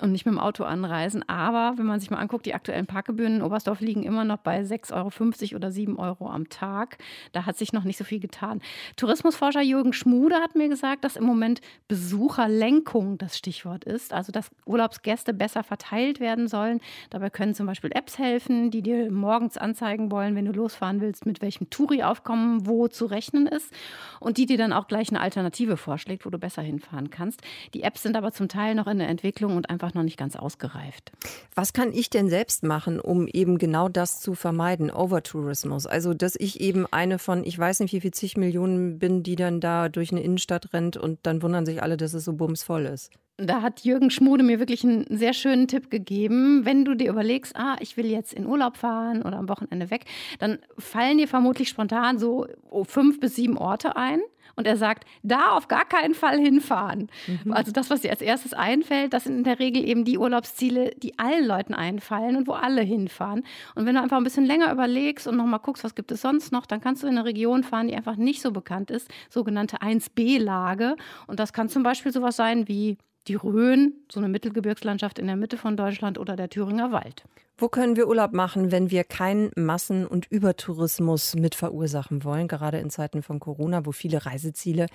und 0.00 0.12
nicht 0.12 0.24
mit 0.24 0.32
dem 0.32 0.40
Auto 0.40 0.64
anreisen. 0.64 1.22
Aber 1.28 1.76
wenn 1.76 1.84
man 1.84 2.00
sich 2.00 2.10
mal 2.10 2.16
anguckt, 2.16 2.46
die 2.46 2.54
aktuellen 2.54 2.86
Parkgebühren 2.86 3.36
in 3.36 3.42
Oberstdorf 3.42 3.80
liegen 3.80 4.04
immer 4.04 4.24
noch 4.24 4.38
bei 4.38 4.62
6,50 4.62 4.92
Euro 4.94 5.56
oder 5.56 5.70
7 5.70 5.98
Euro 5.98 6.30
am 6.30 6.48
Tag. 6.48 6.96
Da 7.32 7.44
hat 7.44 7.58
sich 7.58 7.74
noch 7.74 7.84
nicht 7.84 7.98
so 7.98 8.04
viel 8.04 8.20
getan. 8.20 8.62
Tourismus 8.96 9.33
Tourismusforscher 9.34 9.62
Jürgen 9.62 9.92
Schmude 9.92 10.36
hat 10.36 10.54
mir 10.54 10.68
gesagt, 10.68 11.04
dass 11.04 11.16
im 11.16 11.24
Moment 11.24 11.60
Besucherlenkung 11.88 13.18
das 13.18 13.36
Stichwort 13.36 13.84
ist, 13.84 14.12
also 14.12 14.30
dass 14.30 14.50
Urlaubsgäste 14.64 15.34
besser 15.34 15.64
verteilt 15.64 16.20
werden 16.20 16.46
sollen. 16.46 16.80
Dabei 17.10 17.30
können 17.30 17.54
zum 17.54 17.66
Beispiel 17.66 17.90
Apps 17.92 18.16
helfen, 18.18 18.70
die 18.70 18.82
dir 18.82 19.10
morgens 19.10 19.56
anzeigen 19.56 20.12
wollen, 20.12 20.36
wenn 20.36 20.44
du 20.44 20.52
losfahren 20.52 21.00
willst, 21.00 21.26
mit 21.26 21.42
welchem 21.42 21.68
Touri-Aufkommen 21.68 22.66
wo 22.66 22.86
zu 22.86 23.06
rechnen 23.06 23.46
ist 23.48 23.72
und 24.20 24.36
die 24.36 24.46
dir 24.46 24.56
dann 24.56 24.72
auch 24.72 24.86
gleich 24.86 25.08
eine 25.08 25.20
Alternative 25.20 25.76
vorschlägt, 25.76 26.24
wo 26.24 26.30
du 26.30 26.38
besser 26.38 26.62
hinfahren 26.62 27.10
kannst. 27.10 27.40
Die 27.74 27.82
Apps 27.82 28.02
sind 28.02 28.16
aber 28.16 28.30
zum 28.32 28.48
Teil 28.48 28.76
noch 28.76 28.86
in 28.86 28.98
der 28.98 29.08
Entwicklung 29.08 29.56
und 29.56 29.68
einfach 29.68 29.94
noch 29.94 30.04
nicht 30.04 30.16
ganz 30.16 30.36
ausgereift. 30.36 31.10
Was 31.56 31.72
kann 31.72 31.92
ich 31.92 32.08
denn 32.08 32.28
selbst 32.28 32.62
machen, 32.62 33.00
um 33.00 33.26
eben 33.26 33.58
genau 33.58 33.88
das 33.88 34.20
zu 34.20 34.34
vermeiden, 34.34 34.92
Overtourismus? 34.92 35.86
Also, 35.86 36.14
dass 36.14 36.36
ich 36.36 36.60
eben 36.60 36.86
eine 36.92 37.18
von, 37.18 37.44
ich 37.44 37.58
weiß 37.58 37.80
nicht, 37.80 37.92
wie 37.92 38.00
viel 38.00 38.12
zig 38.12 38.36
Millionen 38.36 39.00
bin, 39.00 39.23
die 39.24 39.36
dann 39.36 39.60
da 39.60 39.88
durch 39.88 40.12
eine 40.12 40.22
Innenstadt 40.22 40.72
rennt 40.72 40.96
und 40.96 41.18
dann 41.24 41.42
wundern 41.42 41.66
sich 41.66 41.82
alle, 41.82 41.96
dass 41.96 42.14
es 42.14 42.24
so 42.24 42.34
bumsvoll 42.34 42.86
ist. 42.86 43.10
Da 43.36 43.62
hat 43.62 43.80
Jürgen 43.80 44.10
Schmude 44.10 44.44
mir 44.44 44.60
wirklich 44.60 44.84
einen 44.84 45.06
sehr 45.10 45.32
schönen 45.32 45.66
Tipp 45.66 45.90
gegeben. 45.90 46.64
Wenn 46.64 46.84
du 46.84 46.94
dir 46.94 47.10
überlegst, 47.10 47.56
ah, 47.56 47.76
ich 47.80 47.96
will 47.96 48.06
jetzt 48.06 48.32
in 48.32 48.46
Urlaub 48.46 48.76
fahren 48.76 49.22
oder 49.22 49.38
am 49.38 49.48
Wochenende 49.48 49.90
weg, 49.90 50.04
dann 50.38 50.58
fallen 50.78 51.18
dir 51.18 51.26
vermutlich 51.26 51.68
spontan 51.68 52.18
so 52.18 52.46
fünf 52.84 53.18
bis 53.18 53.34
sieben 53.34 53.58
Orte 53.58 53.96
ein. 53.96 54.20
Und 54.54 54.68
er 54.68 54.76
sagt, 54.76 55.04
da 55.24 55.50
auf 55.56 55.66
gar 55.66 55.84
keinen 55.84 56.14
Fall 56.14 56.38
hinfahren. 56.38 57.10
Mhm. 57.26 57.52
Also 57.52 57.72
das, 57.72 57.90
was 57.90 58.02
dir 58.02 58.10
als 58.10 58.20
erstes 58.20 58.54
einfällt, 58.54 59.12
das 59.12 59.24
sind 59.24 59.38
in 59.38 59.42
der 59.44 59.58
Regel 59.58 59.84
eben 59.84 60.04
die 60.04 60.16
Urlaubsziele, 60.16 60.92
die 60.96 61.18
allen 61.18 61.44
Leuten 61.44 61.74
einfallen 61.74 62.36
und 62.36 62.46
wo 62.46 62.52
alle 62.52 62.82
hinfahren. 62.82 63.42
Und 63.74 63.86
wenn 63.86 63.96
du 63.96 64.02
einfach 64.02 64.18
ein 64.18 64.22
bisschen 64.22 64.44
länger 64.44 64.70
überlegst 64.70 65.26
und 65.26 65.36
nochmal 65.36 65.58
guckst, 65.58 65.82
was 65.82 65.96
gibt 65.96 66.12
es 66.12 66.20
sonst 66.20 66.52
noch, 66.52 66.66
dann 66.66 66.80
kannst 66.80 67.02
du 67.02 67.08
in 67.08 67.18
eine 67.18 67.24
Region 67.24 67.64
fahren, 67.64 67.88
die 67.88 67.96
einfach 67.96 68.14
nicht 68.14 68.42
so 68.42 68.52
bekannt 68.52 68.92
ist, 68.92 69.10
sogenannte 69.28 69.78
1b-Lage. 69.78 70.94
Und 71.26 71.40
das 71.40 71.52
kann 71.52 71.68
zum 71.68 71.82
Beispiel 71.82 72.12
sowas 72.12 72.36
sein 72.36 72.68
wie 72.68 72.96
die 73.26 73.34
Rhön, 73.34 73.94
so 74.10 74.20
eine 74.20 74.28
Mittelgebirgslandschaft 74.28 75.18
in 75.18 75.26
der 75.26 75.36
Mitte 75.36 75.56
von 75.56 75.76
Deutschland 75.76 76.18
oder 76.18 76.36
der 76.36 76.48
Thüringer 76.48 76.92
Wald. 76.92 77.24
Wo 77.56 77.68
können 77.68 77.96
wir 77.96 78.08
Urlaub 78.08 78.32
machen, 78.32 78.72
wenn 78.72 78.90
wir 78.90 79.04
keinen 79.04 79.50
Massen- 79.54 80.06
und 80.06 80.26
Übertourismus 80.26 81.34
mit 81.36 81.54
verursachen 81.54 82.24
wollen, 82.24 82.48
gerade 82.48 82.78
in 82.78 82.90
Zeiten 82.90 83.22
von 83.22 83.38
Corona, 83.38 83.86
wo 83.86 83.92
viele 83.92 84.26
Reiseziele 84.26 84.86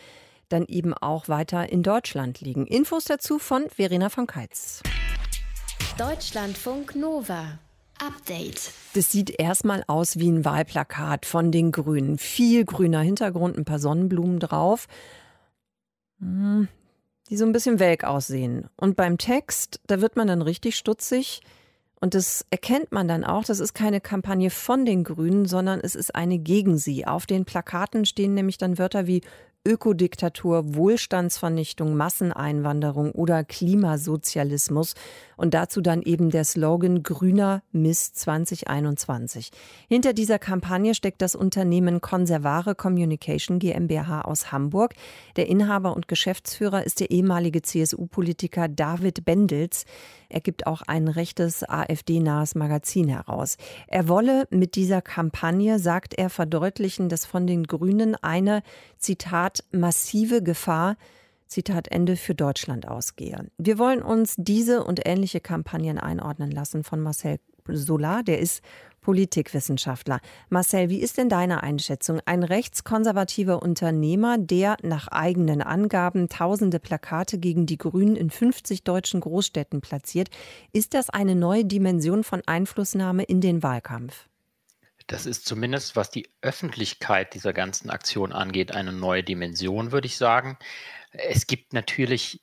dann 0.49 0.65
eben 0.65 0.93
auch 0.93 1.29
weiter 1.29 1.71
in 1.71 1.83
Deutschland 1.83 2.41
liegen? 2.41 2.67
Infos 2.67 3.05
dazu 3.05 3.39
von 3.39 3.69
Verena 3.69 4.09
von 4.09 4.27
Keitz. 4.27 4.83
Deutschlandfunk 5.97 6.95
Nova. 6.95 7.59
Update. 8.01 8.71
Das 8.93 9.11
sieht 9.11 9.29
erstmal 9.29 9.83
aus 9.87 10.19
wie 10.19 10.29
ein 10.29 10.45
Wahlplakat 10.45 11.25
von 11.25 11.51
den 11.51 11.71
Grünen. 11.71 12.17
Viel 12.17 12.65
grüner 12.65 13.01
Hintergrund, 13.01 13.57
ein 13.57 13.65
paar 13.65 13.79
Sonnenblumen 13.79 14.39
drauf. 14.39 14.87
Die 17.29 17.37
so 17.37 17.45
ein 17.45 17.51
bisschen 17.51 17.79
welk 17.79 18.03
aussehen. 18.03 18.67
Und 18.75 18.95
beim 18.95 19.17
Text, 19.17 19.79
da 19.87 20.01
wird 20.01 20.15
man 20.15 20.27
dann 20.27 20.41
richtig 20.41 20.75
stutzig. 20.75 21.41
Und 22.01 22.13
das 22.13 22.45
erkennt 22.49 22.91
man 22.91 23.07
dann 23.07 23.23
auch. 23.23 23.43
Das 23.43 23.59
ist 23.59 23.73
keine 23.73 24.01
Kampagne 24.01 24.49
von 24.49 24.85
den 24.85 25.03
Grünen, 25.03 25.45
sondern 25.45 25.79
es 25.81 25.95
ist 25.95 26.15
eine 26.15 26.39
gegen 26.39 26.77
sie. 26.77 27.05
Auf 27.05 27.25
den 27.25 27.45
Plakaten 27.45 28.05
stehen 28.05 28.33
nämlich 28.33 28.57
dann 28.57 28.77
Wörter 28.77 29.05
wie 29.05 29.21
Ökodiktatur, 29.67 30.73
Wohlstandsvernichtung, 30.75 31.95
Masseneinwanderung 31.95 33.11
oder 33.11 33.43
Klimasozialismus 33.43 34.95
und 35.39 35.53
dazu 35.53 35.79
dann 35.79 36.01
eben 36.01 36.29
der 36.31 36.43
Slogan 36.43 37.01
Grüner 37.01 37.63
Miss 37.71 38.13
2021. 38.13 39.51
Hinter 39.87 40.11
dieser 40.11 40.37
Kampagne 40.37 40.93
steckt 40.93 41.21
das 41.21 41.33
Unternehmen 41.33 42.01
Conservare 42.01 42.75
Communication 42.75 43.57
GmbH 43.57 44.21
aus 44.21 44.51
Hamburg. 44.51 44.95
Der 45.37 45.47
Inhaber 45.47 45.95
und 45.95 46.09
Geschäftsführer 46.09 46.85
ist 46.85 46.99
der 46.99 47.11
ehemalige 47.11 47.61
CSU-Politiker 47.61 48.67
David 48.67 49.23
Bendels. 49.23 49.85
Er 50.27 50.41
gibt 50.41 50.67
auch 50.67 50.81
ein 50.81 51.07
rechtes 51.07 51.63
AfD-nahes 51.67 52.55
Magazin 52.55 53.07
heraus. 53.07 53.55
Er 53.87 54.09
wolle 54.09 54.45
mit 54.49 54.75
dieser 54.75 55.01
Kampagne, 55.01 55.79
sagt 55.79 56.15
er, 56.15 56.29
verdeutlichen, 56.29 57.07
dass 57.07 57.25
von 57.25 57.47
den 57.47 57.63
Grünen 57.63 58.15
eine, 58.15 58.61
Zitat, 58.97 59.63
massive 59.71 60.43
Gefahr 60.43 60.97
Zitat 61.49 61.89
Ende 61.89 62.15
für 62.15 62.35
Deutschland 62.35 62.87
ausgehe. 62.87 63.49
Wir 63.57 63.77
wollen 63.77 64.01
uns 64.01 64.35
diese 64.37 64.83
und 64.83 65.01
ähnliche 65.05 65.41
Kampagnen 65.41 65.97
einordnen 65.97 66.51
lassen 66.51 66.83
von 66.83 67.01
Marcel 67.01 67.39
Solar, 67.67 68.23
der 68.23 68.39
ist 68.39 68.61
Politikwissenschaftler. 69.01 70.19
Marcel, 70.49 70.89
wie 70.89 70.99
ist 70.99 71.17
denn 71.17 71.29
deine 71.29 71.63
Einschätzung? 71.63 72.19
Ein 72.25 72.43
rechtskonservativer 72.43 73.61
Unternehmer, 73.61 74.37
der 74.37 74.77
nach 74.83 75.07
eigenen 75.07 75.61
Angaben 75.61 76.29
tausende 76.29 76.79
Plakate 76.79 77.37
gegen 77.37 77.65
die 77.65 77.77
Grünen 77.77 78.15
in 78.15 78.29
50 78.29 78.83
deutschen 78.83 79.21
Großstädten 79.21 79.81
platziert, 79.81 80.29
ist 80.73 80.93
das 80.93 81.09
eine 81.09 81.35
neue 81.35 81.65
Dimension 81.65 82.23
von 82.23 82.41
Einflussnahme 82.45 83.23
in 83.23 83.41
den 83.41 83.63
Wahlkampf? 83.63 84.27
Das 85.07 85.25
ist 85.25 85.47
zumindest, 85.47 85.95
was 85.95 86.11
die 86.11 86.29
Öffentlichkeit 86.41 87.33
dieser 87.33 87.51
ganzen 87.51 87.89
Aktion 87.89 88.31
angeht, 88.31 88.75
eine 88.75 88.93
neue 88.93 89.23
Dimension, 89.23 89.91
würde 89.91 90.05
ich 90.05 90.17
sagen. 90.17 90.59
Es 91.11 91.47
gibt 91.47 91.73
natürlich 91.73 92.41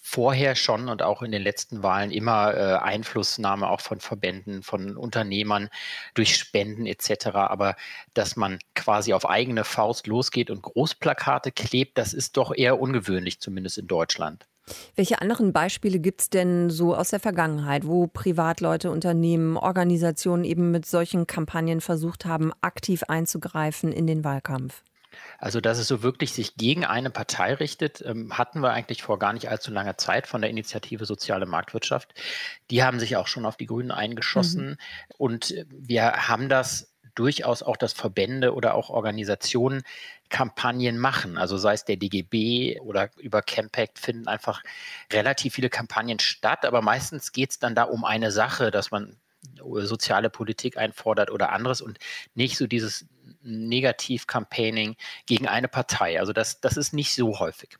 vorher 0.00 0.54
schon 0.54 0.88
und 0.88 1.02
auch 1.02 1.22
in 1.22 1.32
den 1.32 1.42
letzten 1.42 1.82
Wahlen 1.82 2.10
immer 2.10 2.54
äh, 2.54 2.76
Einflussnahme 2.78 3.68
auch 3.68 3.80
von 3.80 4.00
Verbänden, 4.00 4.62
von 4.62 4.96
Unternehmern 4.96 5.68
durch 6.14 6.36
Spenden 6.36 6.86
etc. 6.86 7.28
Aber 7.34 7.76
dass 8.14 8.36
man 8.36 8.58
quasi 8.74 9.12
auf 9.12 9.28
eigene 9.28 9.64
Faust 9.64 10.06
losgeht 10.06 10.50
und 10.50 10.62
Großplakate 10.62 11.52
klebt, 11.52 11.98
das 11.98 12.12
ist 12.12 12.36
doch 12.36 12.54
eher 12.54 12.80
ungewöhnlich, 12.80 13.40
zumindest 13.40 13.78
in 13.78 13.86
Deutschland. 13.86 14.46
Welche 14.96 15.22
anderen 15.22 15.54
Beispiele 15.54 15.98
gibt 15.98 16.20
es 16.20 16.30
denn 16.30 16.68
so 16.68 16.94
aus 16.94 17.08
der 17.08 17.20
Vergangenheit, 17.20 17.86
wo 17.86 18.06
Privatleute, 18.06 18.90
Unternehmen, 18.90 19.56
Organisationen 19.56 20.44
eben 20.44 20.70
mit 20.70 20.84
solchen 20.84 21.26
Kampagnen 21.26 21.80
versucht 21.80 22.26
haben, 22.26 22.52
aktiv 22.60 23.04
einzugreifen 23.04 23.92
in 23.92 24.06
den 24.06 24.24
Wahlkampf? 24.24 24.82
Also, 25.38 25.60
dass 25.60 25.78
es 25.78 25.88
so 25.88 26.02
wirklich 26.02 26.32
sich 26.32 26.56
gegen 26.56 26.84
eine 26.84 27.10
Partei 27.10 27.54
richtet, 27.54 28.02
ähm, 28.04 28.36
hatten 28.36 28.60
wir 28.60 28.72
eigentlich 28.72 29.02
vor 29.02 29.18
gar 29.18 29.32
nicht 29.32 29.48
allzu 29.48 29.70
langer 29.70 29.96
Zeit 29.96 30.26
von 30.26 30.40
der 30.40 30.50
Initiative 30.50 31.04
Soziale 31.04 31.46
Marktwirtschaft. 31.46 32.14
Die 32.70 32.82
haben 32.82 33.00
sich 33.00 33.16
auch 33.16 33.26
schon 33.26 33.46
auf 33.46 33.56
die 33.56 33.66
Grünen 33.66 33.90
eingeschossen. 33.90 34.70
Mhm. 34.70 34.76
Und 35.16 35.54
wir 35.68 36.28
haben 36.28 36.48
das 36.48 36.92
durchaus 37.14 37.62
auch, 37.62 37.76
dass 37.76 37.92
Verbände 37.92 38.54
oder 38.54 38.74
auch 38.74 38.90
Organisationen 38.90 39.82
Kampagnen 40.28 40.98
machen. 40.98 41.36
Also 41.36 41.56
sei 41.56 41.74
es 41.74 41.84
der 41.84 41.96
DGB 41.96 42.78
oder 42.80 43.10
über 43.18 43.42
Campact 43.42 43.98
finden 43.98 44.28
einfach 44.28 44.62
relativ 45.12 45.54
viele 45.54 45.68
Kampagnen 45.68 46.20
statt. 46.20 46.64
Aber 46.64 46.80
meistens 46.80 47.32
geht 47.32 47.50
es 47.50 47.58
dann 47.58 47.74
da 47.74 47.84
um 47.84 48.04
eine 48.04 48.30
Sache, 48.30 48.70
dass 48.70 48.90
man 48.90 49.16
soziale 49.80 50.30
Politik 50.30 50.76
einfordert 50.76 51.30
oder 51.30 51.50
anderes 51.50 51.80
und 51.80 51.98
nicht 52.34 52.56
so 52.56 52.66
dieses 52.66 53.06
Negativ-Campaigning 53.42 54.96
gegen 55.26 55.48
eine 55.48 55.68
Partei. 55.68 56.18
Also 56.20 56.32
das, 56.32 56.60
das 56.60 56.76
ist 56.76 56.92
nicht 56.92 57.14
so 57.14 57.38
häufig. 57.38 57.78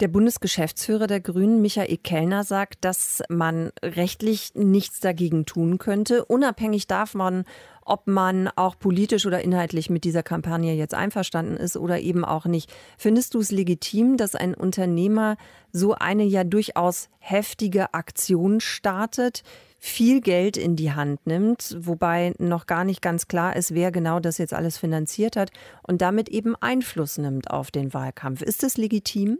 Der 0.00 0.08
Bundesgeschäftsführer 0.08 1.06
der 1.06 1.20
Grünen, 1.20 1.60
Michael 1.60 1.98
Kellner, 1.98 2.42
sagt, 2.42 2.86
dass 2.86 3.22
man 3.28 3.70
rechtlich 3.82 4.54
nichts 4.54 5.00
dagegen 5.00 5.44
tun 5.44 5.76
könnte. 5.76 6.24
Unabhängig 6.24 6.86
davon, 6.86 7.44
ob 7.84 8.06
man 8.06 8.48
auch 8.48 8.78
politisch 8.78 9.26
oder 9.26 9.42
inhaltlich 9.42 9.90
mit 9.90 10.04
dieser 10.04 10.22
Kampagne 10.22 10.72
jetzt 10.72 10.94
einverstanden 10.94 11.58
ist 11.58 11.76
oder 11.76 12.00
eben 12.00 12.24
auch 12.24 12.46
nicht. 12.46 12.72
Findest 12.96 13.34
du 13.34 13.40
es 13.40 13.50
legitim, 13.50 14.16
dass 14.16 14.34
ein 14.34 14.54
Unternehmer 14.54 15.36
so 15.70 15.94
eine 15.94 16.24
ja 16.24 16.44
durchaus 16.44 17.10
heftige 17.18 17.92
Aktion 17.92 18.60
startet? 18.60 19.42
Viel 19.80 20.20
Geld 20.20 20.58
in 20.58 20.76
die 20.76 20.92
Hand 20.92 21.26
nimmt, 21.26 21.74
wobei 21.78 22.34
noch 22.38 22.66
gar 22.66 22.84
nicht 22.84 23.00
ganz 23.00 23.28
klar 23.28 23.56
ist, 23.56 23.74
wer 23.74 23.90
genau 23.90 24.20
das 24.20 24.36
jetzt 24.36 24.52
alles 24.52 24.76
finanziert 24.76 25.36
hat 25.36 25.50
und 25.82 26.02
damit 26.02 26.28
eben 26.28 26.54
Einfluss 26.54 27.16
nimmt 27.16 27.50
auf 27.50 27.70
den 27.70 27.94
Wahlkampf. 27.94 28.42
Ist 28.42 28.62
das 28.62 28.76
legitim? 28.76 29.38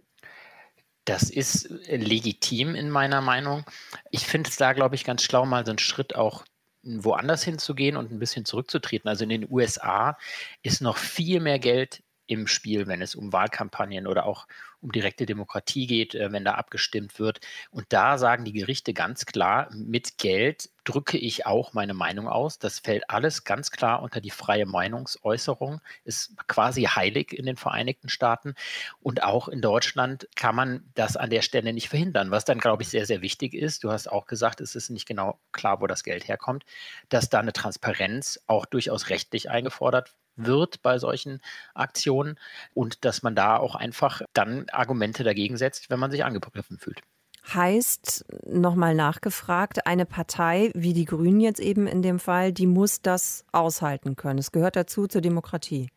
Das 1.04 1.28
ist 1.28 1.68
legitim 1.86 2.74
in 2.74 2.88
meiner 2.88 3.20
Meinung. 3.20 3.64
Ich 4.10 4.26
finde 4.26 4.48
es 4.48 4.56
da, 4.56 4.72
glaube 4.72 4.94
ich, 4.94 5.04
ganz 5.04 5.22
schlau, 5.22 5.44
mal 5.44 5.64
so 5.64 5.72
einen 5.72 5.78
Schritt 5.78 6.16
auch 6.16 6.44
woanders 6.82 7.44
hinzugehen 7.44 7.96
und 7.98 8.10
ein 8.10 8.18
bisschen 8.18 8.46
zurückzutreten. 8.46 9.08
Also 9.08 9.24
in 9.24 9.30
den 9.30 9.50
USA 9.50 10.16
ist 10.62 10.80
noch 10.80 10.96
viel 10.96 11.40
mehr 11.40 11.58
Geld 11.58 12.02
im 12.30 12.46
Spiel, 12.46 12.86
wenn 12.86 13.02
es 13.02 13.16
um 13.16 13.32
Wahlkampagnen 13.32 14.06
oder 14.06 14.24
auch 14.24 14.46
um 14.80 14.92
direkte 14.92 15.26
Demokratie 15.26 15.88
geht, 15.88 16.14
äh, 16.14 16.30
wenn 16.30 16.44
da 16.44 16.54
abgestimmt 16.54 17.18
wird. 17.18 17.40
Und 17.72 17.86
da 17.88 18.18
sagen 18.18 18.44
die 18.44 18.52
Gerichte 18.52 18.94
ganz 18.94 19.26
klar, 19.26 19.68
mit 19.74 20.16
Geld 20.16 20.70
drücke 20.84 21.18
ich 21.18 21.44
auch 21.44 21.72
meine 21.72 21.92
Meinung 21.92 22.28
aus. 22.28 22.60
Das 22.60 22.78
fällt 22.78 23.10
alles 23.10 23.42
ganz 23.42 23.72
klar 23.72 24.00
unter 24.00 24.20
die 24.20 24.30
freie 24.30 24.64
Meinungsäußerung, 24.64 25.80
ist 26.04 26.36
quasi 26.46 26.82
heilig 26.82 27.32
in 27.36 27.46
den 27.46 27.56
Vereinigten 27.56 28.08
Staaten. 28.08 28.54
Und 29.00 29.24
auch 29.24 29.48
in 29.48 29.60
Deutschland 29.60 30.28
kann 30.36 30.54
man 30.54 30.88
das 30.94 31.16
an 31.16 31.30
der 31.30 31.42
Stelle 31.42 31.72
nicht 31.72 31.88
verhindern. 31.88 32.30
Was 32.30 32.44
dann, 32.44 32.60
glaube 32.60 32.84
ich, 32.84 32.90
sehr, 32.90 33.06
sehr 33.06 33.22
wichtig 33.22 33.54
ist, 33.54 33.82
du 33.82 33.90
hast 33.90 34.06
auch 34.06 34.26
gesagt, 34.26 34.60
es 34.60 34.76
ist 34.76 34.90
nicht 34.90 35.06
genau 35.06 35.40
klar, 35.50 35.80
wo 35.80 35.88
das 35.88 36.04
Geld 36.04 36.28
herkommt, 36.28 36.64
dass 37.08 37.28
da 37.28 37.40
eine 37.40 37.52
Transparenz 37.52 38.40
auch 38.46 38.66
durchaus 38.66 39.08
rechtlich 39.08 39.50
eingefordert 39.50 40.14
wird 40.46 40.82
bei 40.82 40.98
solchen 40.98 41.40
Aktionen 41.74 42.38
und 42.74 43.04
dass 43.04 43.22
man 43.22 43.34
da 43.34 43.56
auch 43.56 43.74
einfach 43.74 44.22
dann 44.32 44.68
Argumente 44.70 45.24
dagegen 45.24 45.56
setzt, 45.56 45.90
wenn 45.90 45.98
man 45.98 46.10
sich 46.10 46.24
angegriffen 46.24 46.78
fühlt. 46.78 47.00
Heißt, 47.52 48.26
nochmal 48.46 48.94
nachgefragt, 48.94 49.86
eine 49.86 50.06
Partei 50.06 50.70
wie 50.74 50.92
die 50.92 51.06
Grünen 51.06 51.40
jetzt 51.40 51.60
eben 51.60 51.86
in 51.86 52.02
dem 52.02 52.18
Fall, 52.18 52.52
die 52.52 52.66
muss 52.66 53.00
das 53.02 53.44
aushalten 53.50 54.14
können. 54.14 54.38
Es 54.38 54.52
gehört 54.52 54.76
dazu 54.76 55.06
zur 55.06 55.20
Demokratie. 55.20 55.88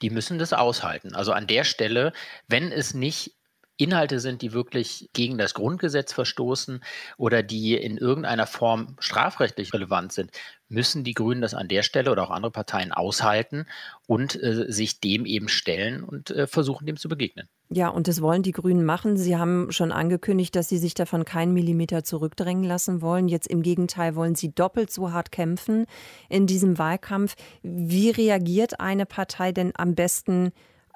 Die 0.00 0.10
müssen 0.10 0.38
das 0.38 0.52
aushalten. 0.52 1.14
Also 1.14 1.32
an 1.32 1.46
der 1.46 1.64
Stelle, 1.64 2.12
wenn 2.48 2.72
es 2.72 2.94
nicht 2.94 3.34
Inhalte 3.76 4.20
sind, 4.20 4.42
die 4.42 4.52
wirklich 4.52 5.08
gegen 5.12 5.38
das 5.38 5.54
Grundgesetz 5.54 6.12
verstoßen 6.12 6.82
oder 7.16 7.42
die 7.42 7.74
in 7.74 7.96
irgendeiner 7.96 8.46
Form 8.46 8.96
strafrechtlich 8.98 9.72
relevant 9.72 10.12
sind, 10.12 10.30
müssen 10.68 11.04
die 11.04 11.14
Grünen 11.14 11.42
das 11.42 11.54
an 11.54 11.68
der 11.68 11.82
Stelle 11.82 12.10
oder 12.10 12.24
auch 12.24 12.30
andere 12.30 12.50
Parteien 12.50 12.92
aushalten 12.92 13.66
und 14.06 14.42
äh, 14.42 14.66
sich 14.68 15.00
dem 15.00 15.26
eben 15.26 15.48
stellen 15.48 16.02
und 16.02 16.30
äh, 16.30 16.46
versuchen, 16.46 16.86
dem 16.86 16.96
zu 16.96 17.08
begegnen. 17.08 17.48
Ja, 17.70 17.88
und 17.88 18.08
das 18.08 18.20
wollen 18.20 18.42
die 18.42 18.52
Grünen 18.52 18.84
machen. 18.84 19.16
Sie 19.16 19.36
haben 19.36 19.70
schon 19.70 19.92
angekündigt, 19.92 20.54
dass 20.56 20.68
sie 20.68 20.78
sich 20.78 20.94
davon 20.94 21.24
keinen 21.24 21.52
Millimeter 21.52 22.04
zurückdrängen 22.04 22.64
lassen 22.64 23.00
wollen. 23.00 23.28
Jetzt 23.28 23.46
im 23.46 23.62
Gegenteil 23.62 24.14
wollen 24.14 24.34
sie 24.34 24.54
doppelt 24.54 24.90
so 24.90 25.12
hart 25.12 25.32
kämpfen 25.32 25.86
in 26.28 26.46
diesem 26.46 26.78
Wahlkampf. 26.78 27.34
Wie 27.62 28.10
reagiert 28.10 28.80
eine 28.80 29.06
Partei 29.06 29.52
denn 29.52 29.72
am 29.76 29.94
besten 29.94 30.52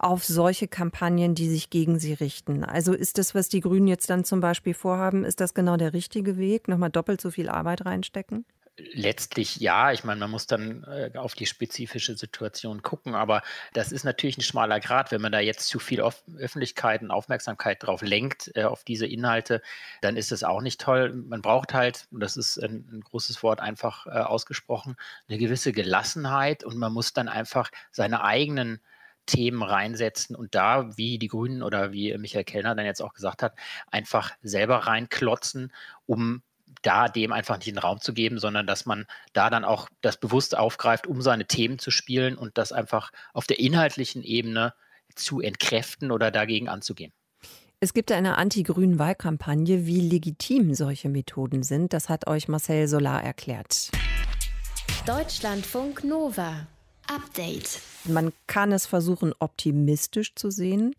auf 0.07 0.25
solche 0.25 0.69
Kampagnen, 0.69 1.35
die 1.35 1.49
sich 1.49 1.69
gegen 1.69 1.99
sie 1.99 2.13
richten? 2.13 2.65
Also 2.65 2.93
ist 2.93 3.19
das, 3.19 3.35
was 3.35 3.49
die 3.49 3.61
Grünen 3.61 3.89
jetzt 3.89 4.09
dann 4.09 4.25
zum 4.25 4.41
Beispiel 4.41 4.73
vorhaben, 4.73 5.25
ist 5.25 5.41
das 5.41 5.53
genau 5.53 5.77
der 5.77 5.93
richtige 5.93 6.37
Weg? 6.37 6.69
Nochmal 6.69 6.91
doppelt 6.91 7.21
so 7.21 7.31
viel 7.33 7.49
Arbeit 7.49 7.85
reinstecken? 7.85 8.45
Letztlich 8.93 9.57
ja, 9.57 9.91
ich 9.91 10.05
meine, 10.05 10.21
man 10.21 10.31
muss 10.31 10.47
dann 10.47 10.85
äh, 10.85 11.11
auf 11.17 11.35
die 11.35 11.47
spezifische 11.47 12.15
Situation 12.15 12.83
gucken, 12.83 13.15
aber 13.15 13.43
das 13.73 13.91
ist 13.91 14.05
natürlich 14.05 14.37
ein 14.37 14.43
schmaler 14.43 14.81
Grad. 14.81 15.11
Wenn 15.11 15.23
man 15.23 15.33
da 15.33 15.41
jetzt 15.41 15.67
zu 15.67 15.79
viel 15.79 16.03
auf 16.03 16.23
Öffentlichkeit 16.39 17.01
und 17.03 17.11
Aufmerksamkeit 17.11 17.83
drauf 17.83 18.03
lenkt, 18.03 18.53
äh, 18.55 18.65
auf 18.65 18.85
diese 18.85 19.07
Inhalte, 19.07 19.63
dann 20.03 20.17
ist 20.17 20.31
das 20.31 20.45
auch 20.45 20.61
nicht 20.61 20.81
toll. 20.81 21.13
Man 21.15 21.41
braucht 21.41 21.73
halt, 21.75 22.07
und 22.13 22.21
das 22.21 22.37
ist 22.37 22.63
ein, 22.63 22.87
ein 22.93 23.01
großes 23.01 23.43
Wort 23.43 23.61
einfach 23.61 24.07
äh, 24.07 24.11
ausgesprochen, 24.11 24.97
eine 25.29 25.39
gewisse 25.39 25.73
Gelassenheit 25.73 26.63
und 26.63 26.77
man 26.77 26.93
muss 26.93 27.15
dann 27.15 27.29
einfach 27.29 27.71
seine 27.91 28.23
eigenen 28.23 28.81
Themen 29.27 29.63
reinsetzen 29.63 30.37
und 30.37 30.55
da, 30.55 30.97
wie 30.97 31.19
die 31.19 31.29
Grünen 31.29 31.63
oder 31.63 31.93
wie 31.93 32.17
Michael 32.17 32.45
Kellner 32.45 32.75
dann 32.75 32.87
jetzt 32.87 33.03
auch 33.03 33.13
gesagt 33.13 33.43
hat, 33.43 33.55
einfach 33.91 34.33
selber 34.43 34.79
reinklotzen, 34.79 35.73
um 36.07 36.43
da 36.83 37.09
dem 37.09 37.33
einfach 37.33 37.57
nicht 37.57 37.69
den 37.69 37.79
Raum 37.79 38.01
zu 38.01 38.13
geben, 38.13 38.39
sondern 38.39 38.67
dass 38.67 38.87
man 38.87 39.07
da 39.33 39.51
dann 39.51 39.65
auch 39.65 39.89
das 40.03 40.19
bewusst 40.19 40.57
aufgreift, 40.57 41.07
um 41.07 41.23
seine 41.23 41.47
Themen 41.47 41.79
zu 41.79 41.91
spielen 41.91 42.37
und 42.37 42.59
das 42.59 42.73
einfach 42.73 43.11
auf 43.33 43.47
der 43.47 43.59
inhaltlichen 43.59 44.23
Ebene 44.23 44.73
zu 45.15 45.41
entkräften 45.41 46.11
oder 46.11 46.31
dagegen 46.31 46.69
anzugehen. 46.69 47.13
Es 47.81 47.93
gibt 47.93 48.11
eine 48.11 48.39
anti-grünen 48.39 48.99
Wahlkampagne. 48.99 49.87
Wie 49.87 50.01
legitim 50.01 50.75
solche 50.75 51.09
Methoden 51.09 51.63
sind, 51.63 51.93
das 51.93 52.09
hat 52.09 52.27
euch 52.27 52.49
Marcel 52.49 52.89
Solar 52.89 53.23
erklärt. 53.23 53.91
Deutschlandfunk 55.07 56.03
Nova. 56.03 56.67
Update. 57.09 57.81
Man 58.05 58.33
kann 58.47 58.73
es 58.73 58.87
versuchen, 58.87 59.33
optimistisch 59.39 60.35
zu 60.35 60.51
sehen. 60.51 60.95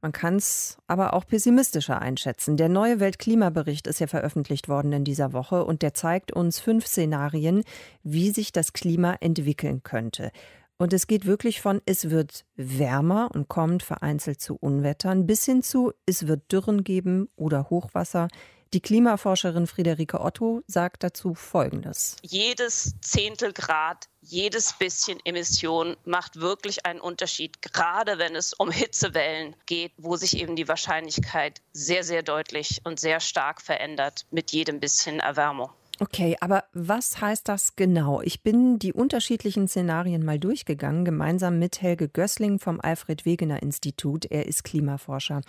Man 0.00 0.12
kann 0.12 0.36
es 0.36 0.78
aber 0.86 1.14
auch 1.14 1.26
pessimistischer 1.26 2.00
einschätzen. 2.00 2.56
Der 2.56 2.68
neue 2.68 3.00
Weltklimabericht 3.00 3.88
ist 3.88 3.98
ja 3.98 4.06
veröffentlicht 4.06 4.68
worden 4.68 4.92
in 4.92 5.04
dieser 5.04 5.32
Woche 5.32 5.64
und 5.64 5.82
der 5.82 5.92
zeigt 5.92 6.30
uns 6.30 6.60
fünf 6.60 6.86
Szenarien, 6.86 7.64
wie 8.04 8.30
sich 8.30 8.52
das 8.52 8.72
Klima 8.72 9.16
entwickeln 9.20 9.82
könnte. 9.82 10.30
Und 10.76 10.92
es 10.92 11.08
geht 11.08 11.26
wirklich 11.26 11.60
von 11.60 11.82
es 11.86 12.10
wird 12.10 12.44
wärmer 12.54 13.30
und 13.34 13.48
kommt 13.48 13.82
vereinzelt 13.82 14.40
zu 14.40 14.54
Unwettern 14.54 15.26
bis 15.26 15.44
hin 15.44 15.64
zu 15.64 15.92
es 16.06 16.28
wird 16.28 16.52
Dürren 16.52 16.84
geben 16.84 17.28
oder 17.34 17.68
Hochwasser. 17.68 18.28
Die 18.74 18.80
Klimaforscherin 18.80 19.66
Friederike 19.66 20.20
Otto 20.20 20.62
sagt 20.66 21.02
dazu 21.02 21.34
Folgendes. 21.34 22.16
Jedes 22.20 22.92
Zehntel 23.00 23.54
Grad, 23.54 24.08
jedes 24.20 24.74
bisschen 24.74 25.18
Emission 25.24 25.96
macht 26.04 26.36
wirklich 26.36 26.84
einen 26.84 27.00
Unterschied, 27.00 27.62
gerade 27.62 28.18
wenn 28.18 28.36
es 28.36 28.52
um 28.52 28.70
Hitzewellen 28.70 29.56
geht, 29.64 29.92
wo 29.96 30.16
sich 30.16 30.36
eben 30.36 30.54
die 30.54 30.68
Wahrscheinlichkeit 30.68 31.62
sehr, 31.72 32.04
sehr 32.04 32.22
deutlich 32.22 32.82
und 32.84 33.00
sehr 33.00 33.20
stark 33.20 33.62
verändert 33.62 34.26
mit 34.30 34.50
jedem 34.52 34.80
bisschen 34.80 35.18
Erwärmung. 35.18 35.70
Okay, 36.00 36.36
aber 36.40 36.62
was 36.72 37.20
heißt 37.20 37.48
das 37.48 37.74
genau? 37.74 38.20
Ich 38.20 38.44
bin 38.44 38.78
die 38.78 38.92
unterschiedlichen 38.92 39.66
Szenarien 39.66 40.24
mal 40.24 40.38
durchgegangen, 40.38 41.04
gemeinsam 41.04 41.58
mit 41.58 41.82
Helge 41.82 42.08
Gößling 42.08 42.60
vom 42.60 42.80
Alfred 42.80 43.24
Wegener 43.24 43.64
Institut. 43.64 44.24
Er 44.26 44.46
ist 44.46 44.62
Klimaforscher. 44.62 45.40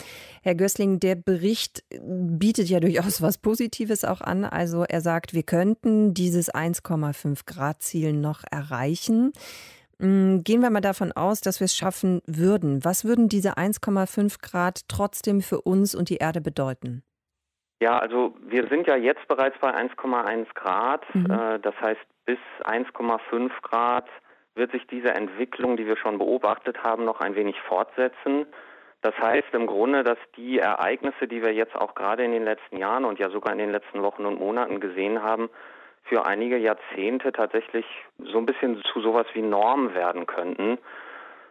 Herr 0.42 0.56
Gößling, 0.56 1.00
der 1.00 1.14
Bericht 1.14 1.84
bietet 2.02 2.68
ja 2.68 2.80
durchaus 2.80 3.22
was 3.22 3.38
Positives 3.38 4.04
auch 4.04 4.22
an. 4.22 4.44
Also 4.44 4.84
er 4.84 5.02
sagt, 5.02 5.36
wir 5.36 5.44
könnten 5.44 6.16
dieses 6.16 6.52
1,5 6.52 7.46
Grad 7.46 7.84
Ziel 7.84 8.14
noch 8.14 8.44
erreichen. 8.50 9.34
Hm, 10.00 10.44
gehen 10.44 10.62
wir 10.62 10.72
mal 10.72 10.82
davon 10.82 11.12
aus, 11.12 11.42
dass 11.42 11.60
wir 11.60 11.66
es 11.66 11.76
schaffen 11.76 12.22
würden. 12.26 12.84
Was 12.84 13.06
würden 13.06 13.30
diese 13.30 13.60
1,5 13.60 14.42
Grad 14.42 14.82
trotzdem 14.88 15.42
für 15.42 15.62
uns 15.62 15.94
und 15.94 16.10
die 16.10 16.18
Erde 16.18 16.42
bedeuten? 16.42 17.04
Ja, 17.80 17.98
also 17.98 18.36
wir 18.42 18.68
sind 18.68 18.88
ja 18.88 18.96
jetzt 18.96 19.26
bereits 19.28 19.58
bei 19.60 19.74
1,1 19.74 20.54
Grad. 20.54 21.04
Mhm. 21.14 21.32
Äh, 21.32 21.60
das 21.60 21.76
heißt, 21.82 22.02
bis 22.26 22.40
1,5 22.64 23.52
Grad 23.62 24.08
wird 24.56 24.72
sich 24.72 24.86
diese 24.88 25.14
Entwicklung, 25.14 25.78
die 25.78 25.88
wir 25.88 25.96
schon 25.96 26.18
beobachtet 26.18 26.84
haben, 26.84 27.06
noch 27.06 27.22
ein 27.22 27.36
wenig 27.36 27.60
fortsetzen. 27.62 28.46
Das 29.02 29.18
heißt 29.18 29.54
im 29.54 29.68
Grunde, 29.68 30.04
dass 30.04 30.18
die 30.36 30.60
Ereignisse, 30.60 31.28
die 31.28 31.42
wir 31.42 31.54
jetzt 31.54 31.76
auch 31.76 31.96
gerade 31.96 32.26
in 32.26 32.34
den 32.34 32.44
letzten 32.44 32.76
Jahren 32.78 33.06
und 33.06 33.18
ja 33.18 33.30
sogar 33.30 33.54
in 33.54 33.60
den 33.60 33.72
letzten 33.72 34.02
Wochen 34.02 34.26
und 34.26 34.40
Monaten 34.40 34.82
gesehen 34.82 35.24
haben, 35.24 35.50
für 36.04 36.26
einige 36.26 36.58
Jahrzehnte 36.58 37.32
tatsächlich 37.32 37.86
so 38.18 38.38
ein 38.38 38.46
bisschen 38.46 38.82
zu 38.92 39.00
sowas 39.00 39.28
wie 39.34 39.42
Norm 39.42 39.94
werden 39.94 40.26
könnten. 40.26 40.78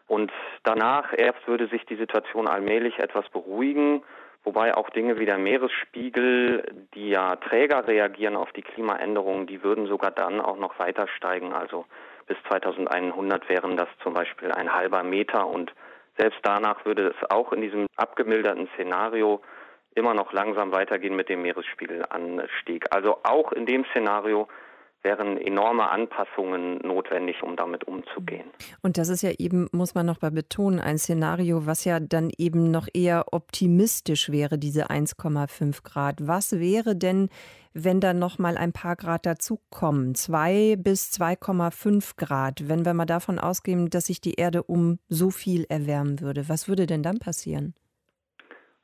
Und 0.07 0.31
danach 0.65 1.13
erst 1.17 1.47
würde 1.47 1.69
sich 1.69 1.87
die 1.87 1.97
Situation 1.97 2.49
allmählich 2.49 2.99
etwas 2.99 3.29
beruhigen 3.31 4.03
Wobei 4.45 4.75
auch 4.75 4.91
Dinge 4.91 5.19
wie 5.19 5.27
der 5.27 5.39
Meeresspiegel, 5.39 6.65
die 6.95 7.11
ja 7.11 7.37
träger 7.37 7.87
reagieren 7.87 8.37
auf 8.37 8.53
die 8.53 8.63
Klimaänderungen, 8.63 9.47
die 9.47 9.63
würden 9.63 9.87
sogar 9.87 10.11
dann 10.11 10.41
auch 10.41 10.57
noch 10.57 10.79
weiter 10.79 11.07
steigen. 11.09 11.53
Also 11.53 11.85
bis 12.27 12.37
2100 12.49 13.49
wären 13.49 13.77
das 13.77 13.89
zum 14.03 14.15
Beispiel 14.15 14.53
ein 14.53 14.73
halber 14.73 15.03
Meter 15.03 15.47
und 15.47 15.73
selbst 16.17 16.41
danach 16.43 16.85
würde 16.85 17.09
es 17.09 17.31
auch 17.31 17.53
in 17.53 17.61
diesem 17.61 17.87
abgemilderten 17.97 18.69
Szenario 18.75 19.41
immer 19.95 20.15
noch 20.15 20.33
langsam 20.33 20.73
weitergehen 20.73 21.17
mit 21.17 21.29
dem 21.29 21.43
Meeresspiegelanstieg. 21.43 22.87
Also 22.91 23.19
auch 23.25 23.53
in 23.53 23.67
dem 23.67 23.85
Szenario 23.87 24.49
wären 25.09 25.39
enorme 25.39 25.89
Anpassungen 25.89 26.79
notwendig, 26.87 27.43
um 27.43 27.57
damit 27.57 27.85
umzugehen. 27.85 28.45
Und 28.83 28.99
das 28.99 29.09
ist 29.09 29.23
ja 29.23 29.31
eben, 29.39 29.67
muss 29.73 29.95
man 29.95 30.05
noch 30.05 30.21
mal 30.21 30.31
betonen, 30.31 30.81
ein 30.81 30.99
Szenario, 30.99 31.65
was 31.65 31.87
ja 31.87 31.99
dann 31.99 32.31
eben 32.37 32.71
noch 32.71 32.89
eher 32.93 33.33
optimistisch 33.33 34.31
wäre, 34.31 34.59
diese 34.59 34.91
1,5 34.91 35.83
Grad. 35.83 36.17
Was 36.21 36.61
wäre 36.61 36.95
denn, 36.95 37.31
wenn 37.73 38.01
da 38.01 38.13
noch 38.13 38.39
mal 38.39 38.59
ein 38.59 38.75
paar 38.75 38.97
Grad 38.97 39.25
dazukommen? 39.25 40.15
2 40.15 40.77
bis 40.77 41.11
2,5 41.13 42.17
Grad, 42.17 42.69
wenn 42.69 42.85
wir 42.85 42.93
mal 42.93 43.07
davon 43.07 43.39
ausgehen, 43.39 43.89
dass 43.89 44.07
sich 44.07 44.21
die 44.21 44.35
Erde 44.35 44.63
um 44.63 44.99
so 45.09 45.31
viel 45.31 45.65
erwärmen 45.71 46.21
würde. 46.21 46.51
Was 46.51 46.69
würde 46.69 46.87
denn 46.87 47.03
dann 47.03 47.19
passieren? 47.19 47.73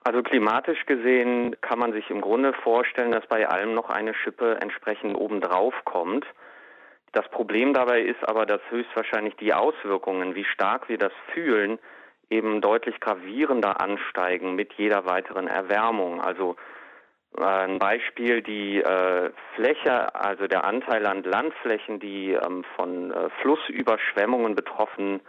Also 0.05 0.23
klimatisch 0.23 0.85
gesehen 0.85 1.57
kann 1.63 1.79
man 1.79 1.95
sich 1.95 2.11
im 2.11 2.21
Grunde 2.21 2.53
vorstellen, 2.53 3.13
dass 3.13 3.27
bei 3.27 3.49
allem 3.49 3.73
noch 3.73 3.89
eine 3.89 4.13
Schippe 4.13 4.59
entsprechend 4.61 5.17
obendrauf 5.17 5.75
kommt. 5.85 6.27
Das 7.13 7.27
Problem 7.31 7.73
dabei 7.73 8.03
ist 8.03 8.29
aber, 8.29 8.45
dass 8.45 8.61
höchstwahrscheinlich 8.69 9.35
die 9.37 9.55
Auswirkungen, 9.55 10.35
wie 10.35 10.45
stark 10.45 10.91
wir 10.91 10.99
das 10.99 11.13
fühlen, 11.33 11.79
eben 12.29 12.61
deutlich 12.61 13.01
gravierender 13.01 13.81
ansteigen 13.81 14.55
mit 14.55 14.75
jeder 14.75 15.07
weiteren 15.07 15.47
Erwärmung. 15.47 16.21
Also 16.21 16.57
äh, 17.39 17.43
ein 17.43 17.79
Beispiel, 17.79 18.43
die 18.43 18.83
äh, 18.83 19.31
Fläche, 19.55 20.15
also 20.15 20.47
der 20.49 20.65
Anteil 20.65 21.07
an 21.07 21.23
Landflächen, 21.23 21.99
die 21.99 22.33
ähm, 22.33 22.65
von 22.77 23.11
äh, 23.11 23.31
Flussüberschwemmungen 23.41 24.55
betroffen 24.55 25.21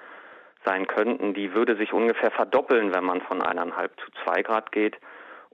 sein 0.66 0.88
könnten, 0.88 1.34
die 1.34 1.54
würde 1.54 1.76
sich 1.76 1.94
ungefähr 1.94 2.32
verdoppeln, 2.32 2.94
wenn 2.94 3.04
man 3.04 3.22
von 3.22 3.42
eineinhalb 3.42 3.92
zu 4.00 4.12
zwei 4.24 4.42
Grad 4.42 4.72
geht. 4.72 4.98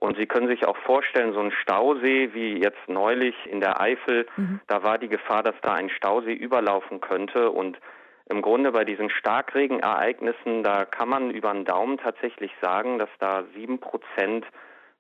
Und 0.02 0.18
Sie 0.18 0.26
können 0.26 0.48
sich 0.48 0.66
auch 0.66 0.78
vorstellen, 0.78 1.34
so 1.34 1.42
ein 1.42 1.52
Stausee 1.52 2.34
wie 2.34 2.58
jetzt 2.60 2.88
neulich 2.88 3.36
in 3.46 3.62
der 3.62 3.80
Eifel, 3.80 4.26
mhm. 4.36 4.60
da 4.68 4.82
war 4.82 4.98
die 4.98 5.10
Gefahr, 5.10 5.44
dass 5.44 5.56
da 5.62 5.74
ein 5.74 5.92
Stausee 5.92 6.34
überlaufen 6.34 7.02
könnte. 7.02 7.52
Und 7.52 7.78
im 8.26 8.42
Grunde 8.42 8.72
bei 8.72 8.84
diesen 8.84 9.12
Starkregenereignissen, 9.12 10.64
da 10.64 10.86
kann 10.86 11.10
man 11.10 11.30
über 11.30 11.54
den 11.54 11.66
Daumen 11.66 12.00
tatsächlich 12.00 12.52
sagen, 12.62 12.98
dass 12.98 13.10
da 13.20 13.44
sieben 13.54 13.80
Prozent 13.80 14.46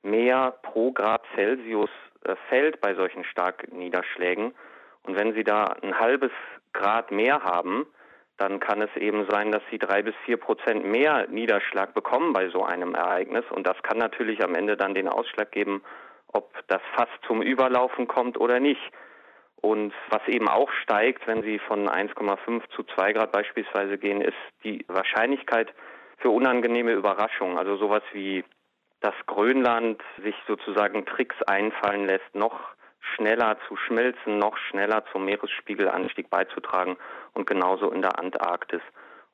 mehr 0.03 0.53
pro 0.61 0.91
Grad 0.91 1.23
Celsius 1.33 1.89
äh, 2.25 2.35
fällt 2.49 2.79
bei 2.81 2.93
solchen 2.93 3.23
Starkniederschlägen. 3.23 4.53
Und 5.03 5.17
wenn 5.17 5.33
Sie 5.33 5.43
da 5.43 5.65
ein 5.81 5.97
halbes 5.99 6.31
Grad 6.73 7.11
mehr 7.11 7.43
haben, 7.43 7.87
dann 8.41 8.59
kann 8.59 8.81
es 8.81 8.89
eben 8.95 9.27
sein, 9.29 9.51
dass 9.51 9.61
sie 9.69 9.77
drei 9.77 10.01
bis 10.01 10.15
vier 10.25 10.37
Prozent 10.37 10.83
mehr 10.83 11.27
Niederschlag 11.27 11.93
bekommen 11.93 12.33
bei 12.33 12.49
so 12.49 12.63
einem 12.63 12.95
Ereignis. 12.95 13.45
Und 13.51 13.67
das 13.67 13.79
kann 13.83 13.99
natürlich 13.99 14.43
am 14.43 14.55
Ende 14.55 14.75
dann 14.75 14.95
den 14.95 15.07
Ausschlag 15.07 15.51
geben, 15.51 15.83
ob 16.33 16.51
das 16.67 16.81
fast 16.95 17.11
zum 17.27 17.43
Überlaufen 17.43 18.07
kommt 18.07 18.39
oder 18.39 18.59
nicht. 18.59 18.81
Und 19.57 19.93
was 20.09 20.27
eben 20.27 20.47
auch 20.47 20.71
steigt, 20.81 21.27
wenn 21.27 21.43
Sie 21.43 21.59
von 21.59 21.87
1,5 21.87 22.63
zu 22.75 22.83
2 22.95 23.13
Grad 23.13 23.31
beispielsweise 23.31 23.99
gehen, 23.99 24.21
ist 24.21 24.33
die 24.63 24.83
Wahrscheinlichkeit 24.87 25.71
für 26.17 26.31
unangenehme 26.31 26.93
Überraschungen. 26.93 27.59
Also 27.59 27.77
sowas 27.77 28.01
wie, 28.11 28.43
dass 29.01 29.13
Grönland 29.27 30.01
sich 30.23 30.35
sozusagen 30.47 31.05
Tricks 31.05 31.39
einfallen 31.43 32.07
lässt, 32.07 32.33
noch 32.33 32.59
schneller 33.15 33.57
zu 33.67 33.75
schmelzen, 33.75 34.39
noch 34.39 34.57
schneller 34.57 35.03
zum 35.11 35.25
Meeresspiegelanstieg 35.25 36.31
beizutragen 36.31 36.97
und 37.33 37.47
genauso 37.47 37.91
in 37.91 38.01
der 38.01 38.19
Antarktis. 38.19 38.81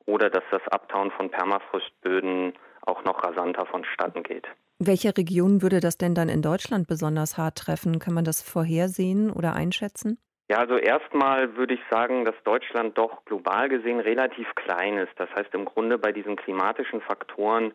Oder 0.06 0.30
dass 0.30 0.44
das 0.50 0.66
Abtauen 0.68 1.10
von 1.10 1.30
Permafrostböden 1.30 2.54
auch 2.82 3.04
noch 3.04 3.22
rasanter 3.22 3.66
vonstatten 3.66 4.22
geht. 4.22 4.46
Welche 4.78 5.16
Region 5.16 5.60
würde 5.60 5.80
das 5.80 5.98
denn 5.98 6.14
dann 6.14 6.28
in 6.28 6.40
Deutschland 6.40 6.86
besonders 6.86 7.36
hart 7.36 7.58
treffen? 7.58 7.98
Kann 7.98 8.14
man 8.14 8.24
das 8.24 8.42
vorhersehen 8.42 9.30
oder 9.30 9.54
einschätzen? 9.54 10.18
Ja, 10.50 10.58
also 10.58 10.76
erstmal 10.76 11.56
würde 11.56 11.74
ich 11.74 11.80
sagen, 11.90 12.24
dass 12.24 12.34
Deutschland 12.44 12.96
doch 12.96 13.24
global 13.26 13.68
gesehen 13.68 14.00
relativ 14.00 14.46
klein 14.54 14.96
ist. 14.96 15.12
Das 15.16 15.28
heißt, 15.34 15.52
im 15.52 15.66
Grunde 15.66 15.98
bei 15.98 16.12
diesen 16.12 16.36
klimatischen 16.36 17.02
Faktoren 17.02 17.74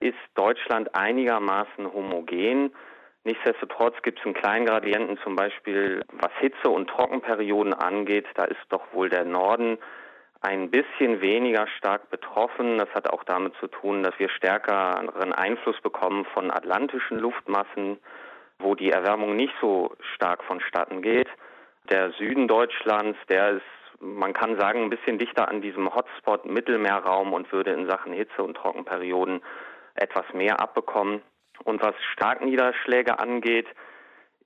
ist 0.00 0.18
Deutschland 0.34 0.94
einigermaßen 0.94 1.92
homogen. 1.92 2.72
Nichtsdestotrotz 3.24 4.00
gibt 4.02 4.18
es 4.18 4.24
einen 4.24 4.34
kleinen 4.34 4.66
Gradienten, 4.66 5.18
zum 5.22 5.36
Beispiel 5.36 6.02
was 6.12 6.32
Hitze- 6.40 6.70
und 6.70 6.88
Trockenperioden 6.88 7.74
angeht. 7.74 8.26
Da 8.34 8.44
ist 8.44 8.60
doch 8.70 8.92
wohl 8.92 9.08
der 9.10 9.24
Norden 9.24 9.78
ein 10.40 10.70
bisschen 10.70 11.20
weniger 11.20 11.66
stark 11.78 12.10
betroffen. 12.10 12.78
Das 12.78 12.88
hat 12.94 13.10
auch 13.10 13.24
damit 13.24 13.54
zu 13.60 13.66
tun, 13.66 14.02
dass 14.02 14.18
wir 14.18 14.28
stärkeren 14.28 15.32
Einfluss 15.32 15.80
bekommen 15.80 16.24
von 16.32 16.50
atlantischen 16.50 17.18
Luftmassen, 17.18 17.98
wo 18.58 18.74
die 18.74 18.90
Erwärmung 18.90 19.36
nicht 19.36 19.54
so 19.60 19.92
stark 20.14 20.44
vonstatten 20.44 21.02
geht. 21.02 21.28
Der 21.90 22.12
Süden 22.12 22.48
Deutschlands, 22.48 23.18
der 23.28 23.50
ist, 23.56 24.00
man 24.00 24.32
kann 24.32 24.58
sagen, 24.60 24.82
ein 24.82 24.90
bisschen 24.90 25.18
dichter 25.18 25.48
an 25.48 25.60
diesem 25.60 25.92
Hotspot 25.92 26.44
Mittelmeerraum 26.46 27.32
und 27.32 27.50
würde 27.52 27.72
in 27.72 27.88
Sachen 27.88 28.12
Hitze- 28.12 28.42
und 28.42 28.56
Trockenperioden 28.56 29.42
etwas 29.94 30.24
mehr 30.34 30.60
abbekommen. 30.60 31.22
Und 31.64 31.82
was 31.82 31.94
Starkniederschläge 32.12 33.18
angeht, 33.18 33.66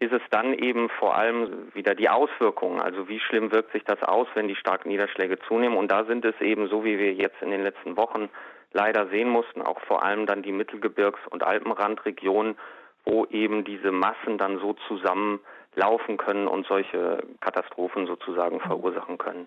ist 0.03 0.13
es 0.13 0.23
dann 0.31 0.53
eben 0.55 0.89
vor 0.89 1.17
allem 1.17 1.73
wieder 1.75 1.95
die 1.95 2.09
Auswirkungen. 2.09 2.81
Also 2.81 3.09
wie 3.09 3.21
schlimm 3.21 3.53
wirkt 3.53 3.73
sich 3.73 3.85
das 3.85 4.03
aus, 4.03 4.27
wenn 4.35 4.49
die 4.49 4.57
starken 4.57 4.89
Niederschläge 4.89 5.39
zunehmen? 5.47 5.77
Und 5.77 5.93
da 5.93 6.05
sind 6.05 6.25
es 6.25 6.39
eben 6.41 6.69
so, 6.69 6.85
wie 6.85 6.99
wir 6.99 7.15
jetzt 7.15 7.41
in 7.41 7.51
den 7.51 7.63
letzten 7.63 7.97
Wochen 7.97 8.29
leider 8.73 9.07
sehen 9.09 9.29
mussten, 9.29 9.63
auch 9.63 9.81
vor 9.83 10.03
allem 10.03 10.27
dann 10.27 10.43
die 10.43 10.53
Mittelgebirgs- 10.53 11.29
und 11.31 11.45
Alpenrandregionen, 11.45 12.57
wo 13.05 13.27
eben 13.27 13.65
diese 13.65 13.93
Massen 13.93 14.39
dann 14.39 14.59
so 14.59 14.75
zusammenlaufen 14.89 16.17
können 16.17 16.49
und 16.49 16.67
solche 16.67 17.23
Katastrophen 17.41 18.07
sozusagen 18.07 18.61
verursachen 18.61 19.19
können. 19.19 19.47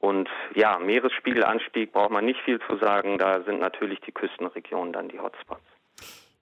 Und 0.00 0.28
ja, 0.54 0.78
Meeresspiegelanstieg 0.78 1.92
braucht 1.92 2.10
man 2.10 2.24
nicht 2.24 2.40
viel 2.40 2.60
zu 2.68 2.76
sagen. 2.76 3.18
Da 3.18 3.42
sind 3.42 3.60
natürlich 3.60 4.00
die 4.00 4.12
Küstenregionen 4.12 4.92
dann 4.92 5.08
die 5.08 5.18
Hotspots. 5.20 5.60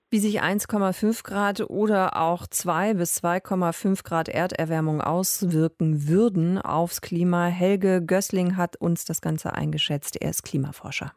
Wie 0.09 0.19
sich 0.19 0.41
1,5 0.41 1.21
Grad 1.23 1.69
oder 1.69 2.15
auch 2.15 2.47
2 2.47 2.93
bis 2.93 3.21
2,5 3.21 4.05
Grad 4.05 4.29
Erderwärmung 4.29 5.01
auswirken 5.01 6.07
würden 6.07 6.57
aufs 6.57 7.01
Klima. 7.01 7.47
Helge 7.47 8.01
Gößling 8.01 8.55
hat 8.55 8.77
uns 8.77 9.03
das 9.03 9.19
Ganze 9.19 9.51
eingeschätzt. 9.51 10.15
Er 10.21 10.29
ist 10.29 10.43
Klimaforscher. 10.43 11.11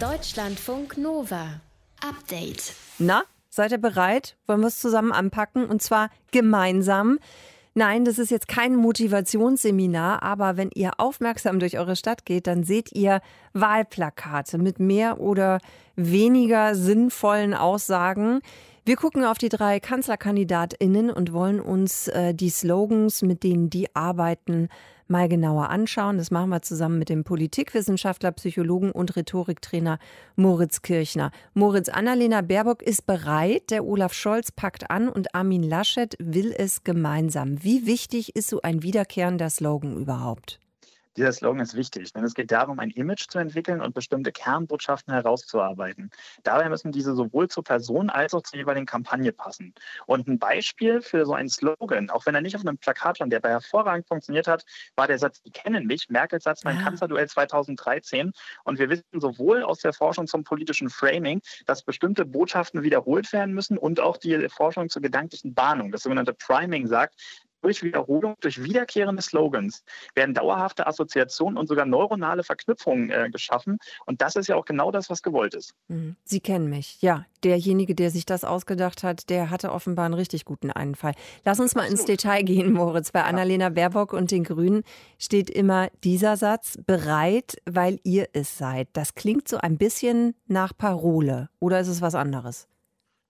Deutschlandfunk 0.00 0.98
Nova. 0.98 1.60
Update. 2.04 2.74
Na, 2.98 3.22
seid 3.50 3.70
ihr 3.70 3.78
bereit? 3.78 4.36
Wollen 4.48 4.62
wir 4.62 4.66
es 4.66 4.80
zusammen 4.80 5.12
anpacken? 5.12 5.66
Und 5.66 5.80
zwar 5.80 6.10
gemeinsam. 6.32 7.20
Nein, 7.74 8.04
das 8.04 8.18
ist 8.18 8.32
jetzt 8.32 8.48
kein 8.48 8.74
Motivationsseminar, 8.74 10.24
aber 10.24 10.56
wenn 10.56 10.70
ihr 10.74 10.90
aufmerksam 10.98 11.60
durch 11.60 11.78
eure 11.78 11.94
Stadt 11.94 12.24
geht, 12.24 12.48
dann 12.48 12.64
seht 12.64 12.90
ihr 12.92 13.20
Wahlplakate 13.52 14.58
mit 14.58 14.80
mehr 14.80 15.20
oder 15.20 15.60
weniger 15.94 16.74
sinnvollen 16.74 17.54
Aussagen. 17.54 18.40
Wir 18.84 18.96
gucken 18.96 19.24
auf 19.24 19.38
die 19.38 19.50
drei 19.50 19.78
Kanzlerkandidatinnen 19.78 21.10
und 21.10 21.32
wollen 21.32 21.60
uns 21.60 22.08
äh, 22.08 22.34
die 22.34 22.50
Slogans, 22.50 23.22
mit 23.22 23.44
denen 23.44 23.70
die 23.70 23.94
arbeiten, 23.94 24.68
mal 25.10 25.28
genauer 25.28 25.68
anschauen. 25.68 26.18
Das 26.18 26.30
machen 26.30 26.50
wir 26.50 26.62
zusammen 26.62 26.98
mit 26.98 27.08
dem 27.08 27.24
Politikwissenschaftler, 27.24 28.32
Psychologen 28.32 28.92
und 28.92 29.16
Rhetoriktrainer 29.16 29.98
Moritz 30.36 30.82
Kirchner. 30.82 31.30
Moritz, 31.54 31.88
Annalena 31.88 32.40
Baerbock 32.40 32.82
ist 32.82 33.06
bereit, 33.06 33.70
der 33.70 33.84
Olaf 33.84 34.14
Scholz 34.14 34.52
packt 34.52 34.90
an 34.90 35.08
und 35.08 35.34
Armin 35.34 35.62
Laschet 35.62 36.16
will 36.18 36.54
es 36.56 36.84
gemeinsam. 36.84 37.62
Wie 37.62 37.86
wichtig 37.86 38.36
ist 38.36 38.48
so 38.48 38.62
ein 38.62 38.82
wiederkehrender 38.82 39.50
Slogan 39.50 39.96
überhaupt? 39.96 40.60
Dieser 41.16 41.32
Slogan 41.32 41.60
ist 41.60 41.74
wichtig, 41.74 42.12
denn 42.12 42.22
es 42.22 42.34
geht 42.34 42.52
darum, 42.52 42.78
ein 42.78 42.90
Image 42.90 43.26
zu 43.28 43.38
entwickeln 43.38 43.80
und 43.80 43.94
bestimmte 43.94 44.30
Kernbotschaften 44.30 45.12
herauszuarbeiten. 45.12 46.10
Dabei 46.44 46.68
müssen 46.68 46.92
diese 46.92 47.14
sowohl 47.14 47.48
zur 47.48 47.64
Person 47.64 48.10
als 48.10 48.32
auch 48.32 48.42
zur 48.42 48.58
jeweiligen 48.58 48.86
Kampagne 48.86 49.32
passen. 49.32 49.74
Und 50.06 50.28
ein 50.28 50.38
Beispiel 50.38 51.02
für 51.02 51.26
so 51.26 51.34
einen 51.34 51.48
Slogan, 51.48 52.10
auch 52.10 52.26
wenn 52.26 52.36
er 52.36 52.40
nicht 52.40 52.54
auf 52.54 52.62
einem 52.62 52.78
Plakat 52.78 53.16
stand, 53.16 53.32
der 53.32 53.40
aber 53.40 53.48
hervorragend 53.48 54.06
funktioniert 54.06 54.46
hat, 54.46 54.64
war 54.94 55.08
der 55.08 55.18
Satz, 55.18 55.42
die 55.42 55.50
kennen 55.50 55.86
mich, 55.86 56.08
Merkels 56.10 56.44
Satz 56.44 56.62
beim 56.62 56.78
ah. 56.78 56.82
Kanzlerduell 56.82 57.28
2013. 57.28 58.32
Und 58.64 58.78
wir 58.78 58.88
wissen 58.88 59.04
sowohl 59.12 59.64
aus 59.64 59.80
der 59.80 59.92
Forschung 59.92 60.28
zum 60.28 60.44
politischen 60.44 60.90
Framing, 60.90 61.40
dass 61.66 61.82
bestimmte 61.82 62.24
Botschaften 62.24 62.82
wiederholt 62.84 63.32
werden 63.32 63.52
müssen 63.52 63.78
und 63.78 63.98
auch 63.98 64.16
die 64.16 64.48
Forschung 64.48 64.88
zur 64.88 65.02
gedanklichen 65.02 65.54
Bahnung, 65.54 65.90
das 65.90 66.04
sogenannte 66.04 66.34
Priming 66.34 66.86
sagt, 66.86 67.16
durch 67.62 67.82
Wiederholung, 67.82 68.36
durch 68.40 68.62
wiederkehrende 68.62 69.22
Slogans 69.22 69.84
werden 70.14 70.34
dauerhafte 70.34 70.86
Assoziationen 70.86 71.58
und 71.58 71.66
sogar 71.66 71.86
neuronale 71.86 72.42
Verknüpfungen 72.42 73.10
äh, 73.10 73.28
geschaffen. 73.30 73.78
Und 74.06 74.22
das 74.22 74.36
ist 74.36 74.48
ja 74.48 74.56
auch 74.56 74.64
genau 74.64 74.90
das, 74.90 75.10
was 75.10 75.22
gewollt 75.22 75.54
ist. 75.54 75.74
Mhm. 75.88 76.16
Sie 76.24 76.40
kennen 76.40 76.68
mich. 76.68 77.00
Ja, 77.02 77.26
derjenige, 77.44 77.94
der 77.94 78.10
sich 78.10 78.26
das 78.26 78.44
ausgedacht 78.44 79.02
hat, 79.02 79.30
der 79.30 79.50
hatte 79.50 79.72
offenbar 79.72 80.06
einen 80.06 80.14
richtig 80.14 80.44
guten 80.44 80.70
Einfall. 80.70 81.14
Lass 81.44 81.60
uns 81.60 81.74
mal 81.74 81.82
Absolut. 81.82 82.00
ins 82.00 82.06
Detail 82.06 82.42
gehen, 82.42 82.72
Moritz. 82.72 83.12
Bei 83.12 83.20
ja. 83.20 83.26
Annalena 83.26 83.68
Baerbock 83.68 84.12
und 84.12 84.30
den 84.30 84.44
Grünen 84.44 84.82
steht 85.18 85.50
immer 85.50 85.88
dieser 86.04 86.36
Satz, 86.36 86.78
bereit, 86.86 87.56
weil 87.66 87.98
ihr 88.04 88.28
es 88.32 88.58
seid. 88.58 88.88
Das 88.92 89.14
klingt 89.14 89.48
so 89.48 89.58
ein 89.58 89.78
bisschen 89.78 90.34
nach 90.46 90.76
Parole. 90.76 91.48
Oder 91.58 91.80
ist 91.80 91.88
es 91.88 92.00
was 92.00 92.14
anderes? 92.14 92.68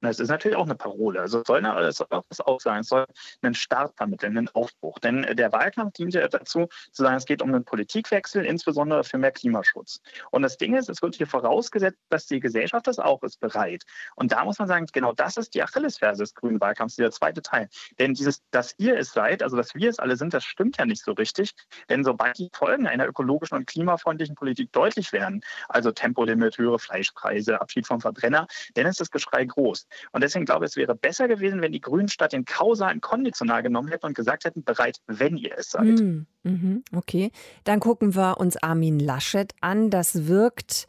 Es 0.02 0.18
ist 0.18 0.28
natürlich 0.28 0.56
auch 0.56 0.64
eine 0.64 0.74
Parole. 0.74 1.20
Also 1.20 1.40
es 1.40 1.46
soll, 1.46 1.64
es 1.64 1.96
soll 1.96 2.06
auch 2.10 2.24
was 2.28 2.40
aussagen. 2.40 2.80
Es 2.80 2.88
soll 2.88 3.04
einen 3.42 3.54
Start 3.54 3.94
vermitteln, 3.96 4.36
einen 4.36 4.48
Aufbruch. 4.48 4.98
Denn 4.98 5.26
der 5.36 5.52
Wahlkampf 5.52 5.92
dient 5.94 6.14
ja 6.14 6.26
dazu, 6.26 6.68
zu 6.92 7.02
sagen, 7.02 7.16
es 7.16 7.26
geht 7.26 7.42
um 7.42 7.52
einen 7.52 7.64
Politikwechsel, 7.64 8.44
insbesondere 8.46 9.04
für 9.04 9.18
mehr 9.18 9.32
Klimaschutz. 9.32 10.00
Und 10.30 10.42
das 10.42 10.56
Ding 10.56 10.74
ist, 10.74 10.88
es 10.88 11.02
wird 11.02 11.16
hier 11.16 11.26
vorausgesetzt, 11.26 11.98
dass 12.08 12.26
die 12.26 12.40
Gesellschaft 12.40 12.86
das 12.86 12.98
auch 12.98 13.22
ist, 13.22 13.40
bereit. 13.40 13.84
Und 14.16 14.32
da 14.32 14.44
muss 14.44 14.58
man 14.58 14.68
sagen, 14.68 14.86
genau 14.92 15.12
das 15.12 15.36
ist 15.36 15.54
die 15.54 15.62
Achillesferse 15.62 16.22
des 16.22 16.34
grünen 16.34 16.60
Wahlkampfs, 16.60 16.96
dieser 16.96 17.10
zweite 17.10 17.42
Teil. 17.42 17.68
Denn 17.98 18.14
dieses, 18.14 18.42
dass 18.50 18.74
ihr 18.78 18.96
es 18.96 19.12
seid, 19.12 19.42
also 19.42 19.56
dass 19.56 19.74
wir 19.74 19.90
es 19.90 19.98
alle 19.98 20.16
sind, 20.16 20.32
das 20.32 20.44
stimmt 20.44 20.78
ja 20.78 20.86
nicht 20.86 21.04
so 21.04 21.12
richtig. 21.12 21.52
Denn 21.90 22.04
sobald 22.04 22.38
die 22.38 22.50
Folgen 22.54 22.86
einer 22.86 23.06
ökologischen 23.06 23.56
und 23.56 23.66
klimafreundlichen 23.66 24.34
Politik 24.34 24.72
deutlich 24.72 25.12
werden, 25.12 25.42
also 25.68 25.92
Tempolimit, 25.92 26.56
höhere 26.56 26.78
Fleischpreise, 26.78 27.60
Abschied 27.60 27.86
vom 27.86 28.00
Verbrenner, 28.00 28.46
dann 28.74 28.86
ist 28.86 29.00
das 29.00 29.10
Geschrei 29.10 29.44
groß. 29.44 29.86
Und 30.12 30.22
deswegen 30.22 30.44
glaube 30.44 30.64
ich, 30.64 30.72
es 30.72 30.76
wäre 30.76 30.94
besser 30.94 31.28
gewesen, 31.28 31.62
wenn 31.62 31.72
die 31.72 31.80
Grünen 31.80 32.08
statt 32.08 32.32
den 32.32 32.44
kausalen 32.44 33.00
Konditional 33.00 33.62
genommen 33.62 33.88
hätten 33.88 34.06
und 34.06 34.14
gesagt 34.14 34.44
hätten, 34.44 34.64
bereit, 34.64 34.98
wenn 35.06 35.36
ihr 35.36 35.56
es 35.56 35.70
seid. 35.70 36.00
Mm, 36.00 36.82
okay, 36.94 37.30
dann 37.64 37.80
gucken 37.80 38.14
wir 38.14 38.38
uns 38.38 38.56
Armin 38.56 38.98
Laschet 38.98 39.52
an. 39.60 39.90
Das 39.90 40.26
wirkt 40.26 40.86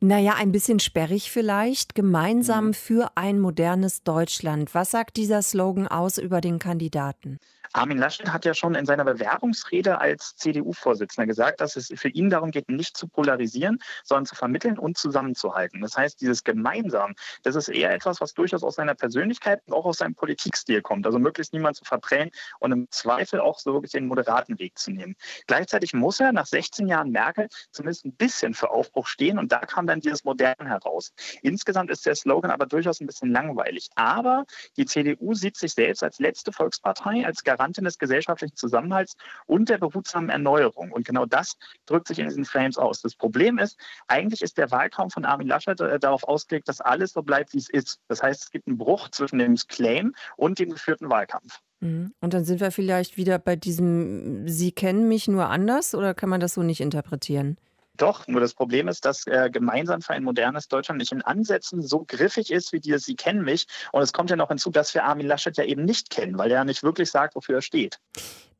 naja, 0.00 0.34
ein 0.36 0.52
bisschen 0.52 0.80
sperrig 0.80 1.30
vielleicht. 1.30 1.94
Gemeinsam 1.94 2.68
mhm. 2.68 2.74
für 2.74 3.12
ein 3.14 3.40
modernes 3.40 4.02
Deutschland. 4.02 4.74
Was 4.74 4.90
sagt 4.90 5.16
dieser 5.16 5.40
Slogan 5.40 5.88
aus 5.88 6.18
über 6.18 6.40
den 6.40 6.58
Kandidaten? 6.58 7.38
Armin 7.76 7.98
Laschet 7.98 8.32
hat 8.32 8.44
ja 8.44 8.54
schon 8.54 8.76
in 8.76 8.86
seiner 8.86 9.04
Bewerbungsrede 9.04 10.00
als 10.00 10.36
CDU-Vorsitzender 10.36 11.26
gesagt, 11.26 11.60
dass 11.60 11.74
es 11.74 11.92
für 11.96 12.08
ihn 12.08 12.30
darum 12.30 12.52
geht, 12.52 12.68
nicht 12.68 12.96
zu 12.96 13.08
polarisieren, 13.08 13.80
sondern 14.04 14.26
zu 14.26 14.36
vermitteln 14.36 14.78
und 14.78 14.96
zusammenzuhalten. 14.96 15.80
Das 15.80 15.96
heißt, 15.96 16.20
dieses 16.20 16.44
Gemeinsam, 16.44 17.16
das 17.42 17.56
ist 17.56 17.68
eher 17.68 17.92
etwas, 17.92 18.20
was 18.20 18.32
durchaus 18.32 18.62
aus 18.62 18.76
seiner 18.76 18.94
Persönlichkeit 18.94 19.60
und 19.66 19.74
auch 19.74 19.86
aus 19.86 19.98
seinem 19.98 20.14
Politikstil 20.14 20.82
kommt. 20.82 21.04
Also 21.04 21.18
möglichst 21.18 21.52
niemand 21.52 21.76
zu 21.76 21.84
verprellen 21.84 22.30
und 22.60 22.70
im 22.70 22.88
Zweifel 22.90 23.40
auch 23.40 23.58
so 23.58 23.72
wirklich 23.72 23.90
den 23.90 24.06
moderaten 24.06 24.56
Weg 24.60 24.78
zu 24.78 24.92
nehmen. 24.92 25.16
Gleichzeitig 25.48 25.94
muss 25.94 26.20
er 26.20 26.32
nach 26.32 26.46
16 26.46 26.86
Jahren 26.86 27.10
Merkel 27.10 27.48
zumindest 27.72 28.04
ein 28.04 28.14
bisschen 28.14 28.54
für 28.54 28.70
Aufbruch 28.70 29.08
stehen 29.08 29.36
und 29.36 29.50
da 29.50 29.58
kam 29.58 29.88
dann 29.88 29.98
dieses 29.98 30.22
Modern 30.22 30.64
heraus. 30.64 31.12
Insgesamt 31.42 31.90
ist 31.90 32.06
der 32.06 32.14
Slogan 32.14 32.52
aber 32.52 32.66
durchaus 32.66 33.00
ein 33.00 33.08
bisschen 33.08 33.32
langweilig. 33.32 33.88
Aber 33.96 34.44
die 34.76 34.86
CDU 34.86 35.34
sieht 35.34 35.56
sich 35.56 35.72
selbst 35.72 36.04
als 36.04 36.20
letzte 36.20 36.52
Volkspartei, 36.52 37.26
als 37.26 37.42
Garantin 37.64 37.84
des 37.84 37.98
gesellschaftlichen 37.98 38.56
Zusammenhalts 38.56 39.16
und 39.46 39.68
der 39.68 39.78
behutsamen 39.78 40.28
Erneuerung. 40.28 40.92
Und 40.92 41.06
genau 41.06 41.24
das 41.24 41.56
drückt 41.86 42.08
sich 42.08 42.18
in 42.18 42.26
diesen 42.26 42.44
Frames 42.44 42.76
aus. 42.76 43.00
Das 43.00 43.14
Problem 43.14 43.58
ist, 43.58 43.78
eigentlich 44.06 44.42
ist 44.42 44.58
der 44.58 44.70
Wahlkampf 44.70 45.14
von 45.14 45.24
Armin 45.24 45.48
Laschet 45.48 45.80
äh, 45.80 45.98
darauf 45.98 46.24
ausgelegt, 46.24 46.68
dass 46.68 46.80
alles 46.80 47.12
so 47.12 47.22
bleibt, 47.22 47.54
wie 47.54 47.58
es 47.58 47.70
ist. 47.70 48.00
Das 48.08 48.22
heißt, 48.22 48.44
es 48.44 48.50
gibt 48.50 48.66
einen 48.66 48.76
Bruch 48.76 49.08
zwischen 49.08 49.38
dem 49.38 49.56
Claim 49.56 50.14
und 50.36 50.58
dem 50.58 50.70
geführten 50.70 51.08
Wahlkampf. 51.08 51.60
Mhm. 51.80 52.12
Und 52.20 52.34
dann 52.34 52.44
sind 52.44 52.60
wir 52.60 52.70
vielleicht 52.70 53.16
wieder 53.16 53.38
bei 53.38 53.56
diesem 53.56 54.46
Sie 54.46 54.72
kennen 54.72 55.08
mich 55.08 55.26
nur 55.26 55.48
anders 55.48 55.94
oder 55.94 56.12
kann 56.12 56.28
man 56.28 56.40
das 56.40 56.54
so 56.54 56.62
nicht 56.62 56.80
interpretieren? 56.80 57.56
Doch, 57.96 58.26
nur 58.26 58.40
das 58.40 58.54
Problem 58.54 58.88
ist, 58.88 59.04
dass 59.04 59.26
äh, 59.26 59.50
gemeinsam 59.50 60.02
für 60.02 60.14
ein 60.14 60.24
modernes 60.24 60.66
Deutschland 60.66 60.98
nicht 60.98 61.12
in 61.12 61.22
Ansätzen 61.22 61.80
so 61.80 62.04
griffig 62.04 62.50
ist 62.50 62.72
wie 62.72 62.80
dieses 62.80 63.04
Sie 63.04 63.14
kennen 63.14 63.44
mich. 63.44 63.66
Und 63.92 64.02
es 64.02 64.12
kommt 64.12 64.30
ja 64.30 64.36
noch 64.36 64.48
hinzu, 64.48 64.70
dass 64.70 64.94
wir 64.94 65.04
Armin 65.04 65.26
Laschet 65.26 65.56
ja 65.56 65.64
eben 65.64 65.84
nicht 65.84 66.10
kennen, 66.10 66.36
weil 66.36 66.50
er 66.50 66.58
ja 66.58 66.64
nicht 66.64 66.82
wirklich 66.82 67.10
sagt, 67.10 67.36
wofür 67.36 67.56
er 67.56 67.62
steht. 67.62 68.00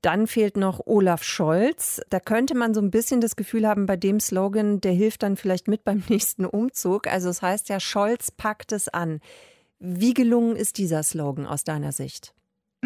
Dann 0.03 0.27
fehlt 0.27 0.57
noch 0.57 0.81
Olaf 0.87 1.25
Scholz. 1.25 2.01
Da 2.11 2.21
könnte 2.21 2.55
man 2.55 2.75
so 2.75 2.81
ein 2.81 2.91
bisschen 2.91 3.21
das 3.21 3.37
Gefühl 3.37 3.67
haben, 3.67 3.87
bei 3.87 3.97
dem 3.97 4.21
Slogan, 4.21 4.81
der 4.81 4.93
hilft 4.93 5.23
dann 5.23 5.37
vielleicht 5.37 5.67
mit 5.67 5.83
beim 5.83 6.03
nächsten 6.09 6.45
Umzug. 6.45 7.09
Also 7.09 7.29
es 7.29 7.43
heißt 7.43 7.69
ja, 7.71 7.81
Scholz 7.81 8.31
packt 8.31 8.71
es 8.73 8.89
an. 8.89 9.21
Wie 9.81 10.15
gelungen 10.15 10.55
ist 10.55 10.79
dieser 10.79 11.03
Slogan 11.03 11.47
aus 11.47 11.65
deiner 11.65 11.91
Sicht? 11.91 12.35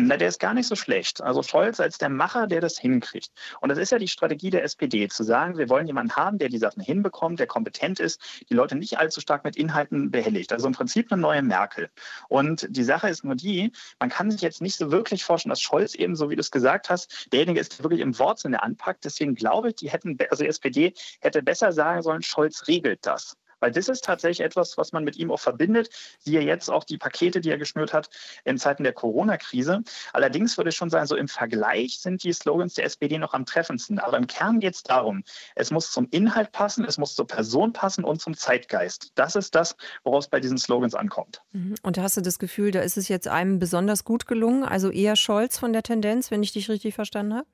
Na, 0.00 0.16
der 0.16 0.28
ist 0.28 0.38
gar 0.38 0.54
nicht 0.54 0.68
so 0.68 0.76
schlecht. 0.76 1.20
Also 1.20 1.42
Scholz 1.42 1.80
als 1.80 1.98
der 1.98 2.08
Macher, 2.08 2.46
der 2.46 2.60
das 2.60 2.78
hinkriegt. 2.78 3.32
Und 3.60 3.68
das 3.68 3.78
ist 3.78 3.90
ja 3.90 3.98
die 3.98 4.06
Strategie 4.06 4.48
der 4.50 4.62
SPD, 4.62 5.08
zu 5.08 5.24
sagen, 5.24 5.58
wir 5.58 5.68
wollen 5.68 5.88
jemanden 5.88 6.14
haben, 6.14 6.38
der 6.38 6.48
die 6.48 6.58
Sachen 6.58 6.80
hinbekommt, 6.80 7.40
der 7.40 7.48
kompetent 7.48 7.98
ist, 7.98 8.20
die 8.48 8.54
Leute 8.54 8.76
nicht 8.76 8.96
allzu 9.00 9.20
stark 9.20 9.42
mit 9.42 9.56
Inhalten 9.56 10.12
behelligt. 10.12 10.52
Also 10.52 10.68
im 10.68 10.72
Prinzip 10.72 11.10
eine 11.10 11.20
neue 11.20 11.42
Merkel. 11.42 11.90
Und 12.28 12.68
die 12.70 12.84
Sache 12.84 13.08
ist 13.08 13.24
nur 13.24 13.34
die, 13.34 13.72
man 13.98 14.08
kann 14.08 14.30
sich 14.30 14.40
jetzt 14.40 14.62
nicht 14.62 14.76
so 14.76 14.92
wirklich 14.92 15.24
vorstellen, 15.24 15.50
dass 15.50 15.60
Scholz 15.60 15.96
eben, 15.96 16.14
so 16.14 16.30
wie 16.30 16.36
du 16.36 16.40
es 16.42 16.52
gesagt 16.52 16.90
hast, 16.90 17.32
derjenige 17.32 17.58
ist, 17.58 17.78
der 17.78 17.84
wirklich 17.84 18.00
im 18.00 18.16
Wortsinne 18.20 18.62
anpackt. 18.62 19.04
Deswegen 19.04 19.34
glaube 19.34 19.70
ich, 19.70 19.74
die 19.74 19.90
hätten, 19.90 20.16
also 20.30 20.44
die 20.44 20.48
SPD 20.48 20.94
hätte 21.20 21.42
besser 21.42 21.72
sagen 21.72 22.02
sollen, 22.02 22.22
Scholz 22.22 22.68
regelt 22.68 23.04
das. 23.04 23.36
Weil 23.60 23.72
das 23.72 23.88
ist 23.88 24.04
tatsächlich 24.04 24.44
etwas, 24.44 24.78
was 24.78 24.92
man 24.92 25.04
mit 25.04 25.16
ihm 25.16 25.30
auch 25.30 25.40
verbindet. 25.40 25.90
Siehe 26.18 26.40
jetzt 26.40 26.70
auch 26.70 26.84
die 26.84 26.98
Pakete, 26.98 27.40
die 27.40 27.50
er 27.50 27.58
geschnürt 27.58 27.92
hat 27.92 28.10
in 28.44 28.58
Zeiten 28.58 28.84
der 28.84 28.92
Corona-Krise. 28.92 29.82
Allerdings 30.12 30.56
würde 30.56 30.70
ich 30.70 30.76
schon 30.76 30.90
sagen, 30.90 31.06
so 31.06 31.16
im 31.16 31.28
Vergleich 31.28 32.00
sind 32.00 32.22
die 32.22 32.32
Slogans 32.32 32.74
der 32.74 32.84
SPD 32.84 33.18
noch 33.18 33.34
am 33.34 33.46
treffendsten. 33.46 33.98
Aber 33.98 34.16
im 34.16 34.26
Kern 34.26 34.60
geht 34.60 34.74
es 34.74 34.82
darum, 34.82 35.24
es 35.54 35.70
muss 35.70 35.90
zum 35.90 36.08
Inhalt 36.10 36.52
passen, 36.52 36.84
es 36.84 36.98
muss 36.98 37.14
zur 37.14 37.26
Person 37.26 37.72
passen 37.72 38.04
und 38.04 38.20
zum 38.20 38.36
Zeitgeist. 38.36 39.12
Das 39.14 39.36
ist 39.36 39.54
das, 39.54 39.76
woraus 40.04 40.26
es 40.26 40.30
bei 40.30 40.40
diesen 40.40 40.58
Slogans 40.58 40.94
ankommt. 40.94 41.42
Mhm. 41.52 41.74
Und 41.82 41.98
hast 41.98 42.16
du 42.16 42.20
das 42.20 42.38
Gefühl, 42.38 42.70
da 42.70 42.80
ist 42.80 42.96
es 42.96 43.08
jetzt 43.08 43.28
einem 43.28 43.58
besonders 43.58 44.04
gut 44.04 44.26
gelungen? 44.26 44.64
Also 44.64 44.90
eher 44.90 45.16
Scholz 45.16 45.58
von 45.58 45.72
der 45.72 45.82
Tendenz, 45.82 46.30
wenn 46.30 46.42
ich 46.42 46.52
dich 46.52 46.68
richtig 46.68 46.94
verstanden 46.94 47.34
habe? 47.34 47.46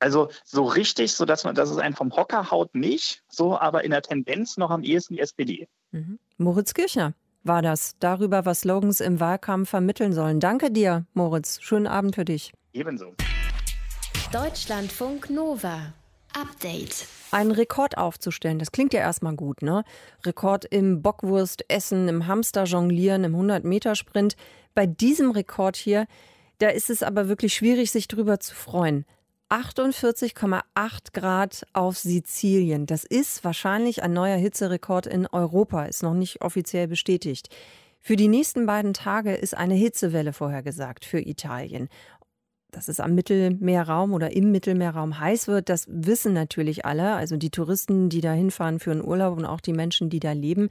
Also 0.00 0.28
so 0.44 0.64
richtig, 0.64 1.12
so 1.12 1.24
dass 1.24 1.44
man, 1.44 1.54
dass 1.54 1.70
es 1.70 1.78
einen 1.78 1.94
vom 1.94 2.14
Hocker 2.14 2.50
haut, 2.50 2.74
nicht, 2.74 3.22
so, 3.28 3.58
aber 3.58 3.84
in 3.84 3.90
der 3.90 4.02
Tendenz 4.02 4.56
noch 4.56 4.70
am 4.70 4.82
ehesten 4.82 5.14
die 5.14 5.20
SPD. 5.20 5.68
Mhm. 5.92 6.18
Moritz 6.36 6.74
Kirchner 6.74 7.14
war 7.42 7.62
das, 7.62 7.96
darüber, 8.00 8.44
was 8.46 8.60
Slogans 8.60 9.00
im 9.00 9.20
Wahlkampf 9.20 9.68
vermitteln 9.70 10.12
sollen. 10.12 10.40
Danke 10.40 10.70
dir, 10.70 11.06
Moritz. 11.12 11.60
Schönen 11.60 11.86
Abend 11.86 12.14
für 12.14 12.24
dich. 12.24 12.52
Ebenso. 12.72 13.14
Deutschlandfunk 14.32 15.30
Nova. 15.30 15.92
Update. 16.34 17.06
Einen 17.30 17.52
Rekord 17.52 17.96
aufzustellen, 17.98 18.58
das 18.58 18.72
klingt 18.72 18.92
ja 18.92 19.00
erstmal 19.00 19.36
gut, 19.36 19.62
ne? 19.62 19.84
Rekord 20.24 20.64
im 20.64 21.02
Bockwurstessen, 21.02 22.08
im 22.08 22.26
Hamsterjonglieren, 22.26 23.24
im 23.24 23.36
100-Meter-Sprint. 23.36 24.36
Bei 24.74 24.86
diesem 24.86 25.30
Rekord 25.30 25.76
hier, 25.76 26.06
da 26.58 26.68
ist 26.68 26.90
es 26.90 27.02
aber 27.02 27.28
wirklich 27.28 27.54
schwierig, 27.54 27.90
sich 27.90 28.08
drüber 28.08 28.40
zu 28.40 28.54
freuen. 28.54 29.04
48,8 29.50 31.12
Grad 31.12 31.66
auf 31.72 31.98
Sizilien. 31.98 32.86
Das 32.86 33.04
ist 33.04 33.44
wahrscheinlich 33.44 34.02
ein 34.02 34.12
neuer 34.12 34.36
Hitzerekord 34.36 35.06
in 35.06 35.26
Europa, 35.26 35.84
ist 35.84 36.02
noch 36.02 36.14
nicht 36.14 36.42
offiziell 36.42 36.88
bestätigt. 36.88 37.48
Für 38.00 38.16
die 38.16 38.28
nächsten 38.28 38.66
beiden 38.66 38.92
Tage 38.92 39.34
ist 39.34 39.56
eine 39.56 39.74
Hitzewelle 39.74 40.32
vorhergesagt 40.32 41.04
für 41.04 41.20
Italien. 41.20 41.88
Dass 42.70 42.88
es 42.88 43.00
am 43.00 43.14
Mittelmeerraum 43.14 44.12
oder 44.12 44.34
im 44.34 44.50
Mittelmeerraum 44.50 45.20
heiß 45.20 45.48
wird, 45.48 45.68
das 45.68 45.86
wissen 45.88 46.32
natürlich 46.32 46.84
alle. 46.84 47.14
Also 47.14 47.36
die 47.36 47.50
Touristen, 47.50 48.08
die 48.08 48.20
da 48.20 48.32
hinfahren 48.32 48.80
für 48.80 48.90
einen 48.90 49.04
Urlaub 49.04 49.38
und 49.38 49.46
auch 49.46 49.60
die 49.60 49.72
Menschen, 49.72 50.10
die 50.10 50.20
da 50.20 50.32
leben. 50.32 50.68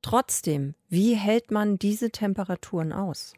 Trotzdem, 0.00 0.74
wie 0.88 1.14
hält 1.14 1.50
man 1.50 1.76
diese 1.76 2.10
Temperaturen 2.10 2.92
aus? 2.92 3.34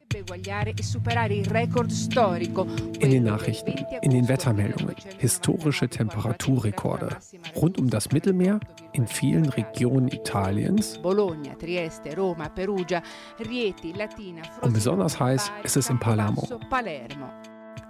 In 3.01 3.11
den 3.11 3.25
Nachrichten, 3.25 3.75
in 4.03 4.11
den 4.11 4.29
Wettermeldungen, 4.29 4.95
historische 5.19 5.89
Temperaturrekorde. 5.89 7.17
Rund 7.57 7.79
um 7.79 7.89
das 7.89 8.13
Mittelmeer, 8.13 8.61
in 8.93 9.07
vielen 9.07 9.49
Regionen 9.49 10.09
Italiens. 10.09 10.99
Und 14.61 14.73
besonders 14.75 15.19
heiß 15.19 15.51
ist 15.63 15.77
es 15.79 15.89
in 15.89 15.99
Palermo. 15.99 16.47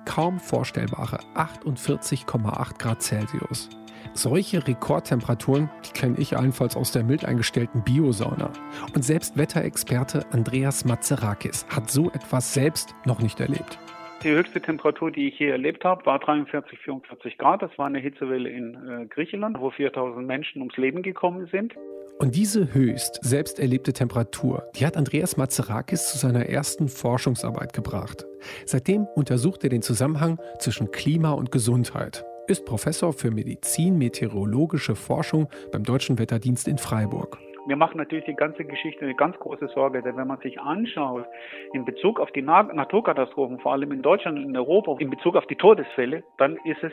Kaum 0.04 0.38
vorstellbare 0.38 1.18
48,8 1.34 2.78
Grad 2.78 3.02
Celsius. 3.02 3.68
Solche 4.14 4.66
Rekordtemperaturen, 4.66 5.70
die 5.86 5.92
kenne 5.92 6.16
ich 6.18 6.36
allenfalls 6.36 6.76
aus 6.76 6.92
der 6.92 7.04
mild 7.04 7.24
eingestellten 7.24 7.82
Biosauna. 7.84 8.50
Und 8.94 9.04
selbst 9.04 9.36
Wetterexperte 9.36 10.26
Andreas 10.32 10.84
Mazerakis 10.84 11.66
hat 11.68 11.90
so 11.90 12.10
etwas 12.10 12.54
selbst 12.54 12.94
noch 13.04 13.20
nicht 13.20 13.40
erlebt. 13.40 13.78
Die 14.22 14.30
höchste 14.30 14.60
Temperatur, 14.60 15.10
die 15.10 15.28
ich 15.28 15.38
hier 15.38 15.52
erlebt 15.52 15.82
habe, 15.84 16.04
war 16.04 16.18
43, 16.18 16.78
44 16.78 17.38
Grad. 17.38 17.62
Das 17.62 17.70
war 17.78 17.86
eine 17.86 18.00
Hitzewelle 18.00 18.50
in 18.50 18.74
äh, 18.74 19.06
Griechenland, 19.06 19.58
wo 19.58 19.70
4000 19.70 20.26
Menschen 20.26 20.60
ums 20.60 20.76
Leben 20.76 21.02
gekommen 21.02 21.48
sind. 21.50 21.74
Und 22.18 22.36
diese 22.36 22.74
höchst 22.74 23.18
selbst 23.22 23.58
erlebte 23.58 23.94
Temperatur, 23.94 24.68
die 24.76 24.84
hat 24.84 24.98
Andreas 24.98 25.38
Mazerakis 25.38 26.10
zu 26.10 26.18
seiner 26.18 26.44
ersten 26.44 26.88
Forschungsarbeit 26.88 27.72
gebracht. 27.72 28.26
Seitdem 28.66 29.06
untersucht 29.14 29.64
er 29.64 29.70
den 29.70 29.80
Zusammenhang 29.80 30.38
zwischen 30.58 30.90
Klima 30.90 31.30
und 31.30 31.50
Gesundheit 31.50 32.26
ist 32.50 32.66
Professor 32.66 33.12
für 33.12 33.30
Medizin-Meteorologische 33.30 34.96
Forschung 34.96 35.48
beim 35.70 35.84
Deutschen 35.84 36.18
Wetterdienst 36.18 36.66
in 36.66 36.78
Freiburg. 36.78 37.38
Mir 37.68 37.76
macht 37.76 37.94
natürlich 37.94 38.24
die 38.24 38.34
ganze 38.34 38.64
Geschichte 38.64 39.02
eine 39.04 39.14
ganz 39.14 39.38
große 39.38 39.68
Sorge, 39.72 40.02
denn 40.02 40.16
wenn 40.16 40.26
man 40.26 40.40
sich 40.40 40.60
anschaut, 40.60 41.26
in 41.72 41.84
Bezug 41.84 42.18
auf 42.18 42.32
die 42.32 42.42
Naturkatastrophen, 42.42 43.60
vor 43.60 43.72
allem 43.72 43.92
in 43.92 44.02
Deutschland 44.02 44.36
und 44.38 44.46
in 44.46 44.56
Europa, 44.56 44.96
in 44.98 45.10
Bezug 45.10 45.36
auf 45.36 45.46
die 45.46 45.54
Todesfälle, 45.54 46.24
dann 46.38 46.56
ist 46.64 46.82
es 46.82 46.92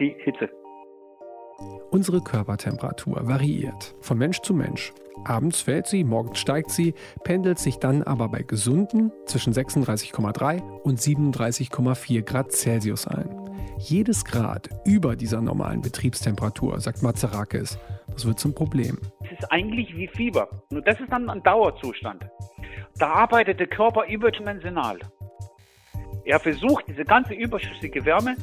die 0.00 0.16
Hitze. 0.18 0.50
Unsere 1.90 2.20
Körpertemperatur 2.20 3.28
variiert 3.28 3.94
von 4.00 4.18
Mensch 4.18 4.40
zu 4.40 4.54
Mensch. 4.54 4.92
Abends 5.24 5.60
fällt 5.60 5.86
sie, 5.86 6.02
morgens 6.02 6.40
steigt 6.40 6.70
sie, 6.70 6.94
pendelt 7.22 7.60
sich 7.60 7.78
dann 7.78 8.02
aber 8.02 8.28
bei 8.28 8.42
Gesunden 8.42 9.12
zwischen 9.26 9.52
36,3 9.52 10.60
und 10.82 10.98
37,4 10.98 12.22
Grad 12.22 12.50
Celsius 12.50 13.06
ein. 13.06 13.45
Jedes 13.78 14.24
Grad 14.24 14.70
über 14.84 15.16
dieser 15.16 15.40
normalen 15.40 15.82
Betriebstemperatur, 15.82 16.80
sagt 16.80 17.02
Mazarakis, 17.02 17.78
das 18.08 18.26
wird 18.26 18.40
zum 18.40 18.54
Problem. 18.54 18.98
Es 19.24 19.32
ist 19.38 19.52
eigentlich 19.52 19.94
wie 19.94 20.08
Fieber. 20.08 20.48
Nur 20.70 20.82
das 20.82 20.98
ist 20.98 21.12
dann 21.12 21.28
ein 21.28 21.42
Dauerzustand. 21.42 22.24
Da 22.96 23.08
arbeitet 23.08 23.60
der 23.60 23.66
Körper 23.66 24.06
überdimensional. 24.08 24.98
Er 26.24 26.40
versucht, 26.40 26.86
diese 26.88 27.04
ganze 27.04 27.34
überschüssige 27.34 28.04
Wärme 28.04 28.36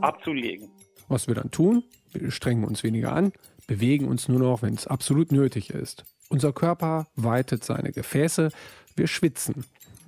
abzulegen. 0.00 0.70
Was 1.08 1.28
wir 1.28 1.34
dann 1.34 1.50
tun? 1.50 1.84
Wir 2.12 2.30
strengen 2.30 2.64
uns 2.64 2.82
weniger 2.82 3.12
an, 3.12 3.32
bewegen 3.66 4.08
uns 4.08 4.28
nur 4.28 4.40
noch, 4.40 4.62
wenn 4.62 4.74
es 4.74 4.86
absolut 4.86 5.32
nötig 5.32 5.70
ist. 5.70 6.04
Unser 6.30 6.52
Körper 6.52 7.06
weitet 7.14 7.62
seine 7.62 7.92
Gefäße, 7.92 8.50
wir 8.96 9.06
schwitzen. 9.06 9.64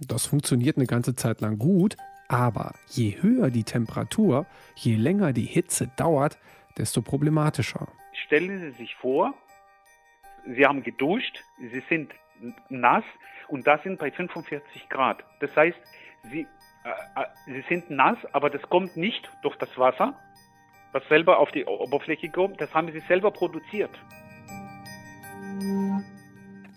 Das 0.07 0.27
funktioniert 0.27 0.77
eine 0.77 0.87
ganze 0.87 1.15
Zeit 1.15 1.43
lang 1.43 1.59
gut, 1.59 1.97
aber 2.31 2.75
je 2.87 3.17
höher 3.21 3.51
die 3.51 3.65
Temperatur, 3.65 4.47
je 4.77 4.95
länger 4.95 5.33
die 5.33 5.47
Hitze 5.47 5.91
dauert, 5.97 6.39
desto 6.79 7.03
problematischer. 7.03 7.89
Stellen 8.13 8.61
Sie 8.61 8.71
sich 8.71 8.95
vor, 8.97 9.35
Sie 10.47 10.65
haben 10.65 10.83
geduscht, 10.83 11.43
Sie 11.59 11.83
sind 11.89 12.13
nass 12.69 13.05
und 13.49 13.67
das 13.67 13.83
sind 13.83 13.99
bei 13.99 14.11
45 14.11 14.89
Grad. 14.89 15.25
Das 15.41 15.55
heißt, 15.57 15.79
Sie 16.31 16.47
äh, 16.85 17.25
sie 17.47 17.65
sind 17.69 17.91
nass, 17.91 18.19
aber 18.33 18.51
das 18.51 18.63
kommt 18.63 18.97
nicht 18.97 19.31
durch 19.43 19.57
das 19.57 19.77
Wasser, 19.77 20.19
was 20.93 21.07
selber 21.09 21.39
auf 21.39 21.51
die 21.51 21.65
Oberfläche 21.65 22.31
kommt. 22.31 22.61
Das 22.61 22.73
haben 22.73 22.91
sie 22.93 23.01
selber 23.01 23.31
produziert. 23.31 23.91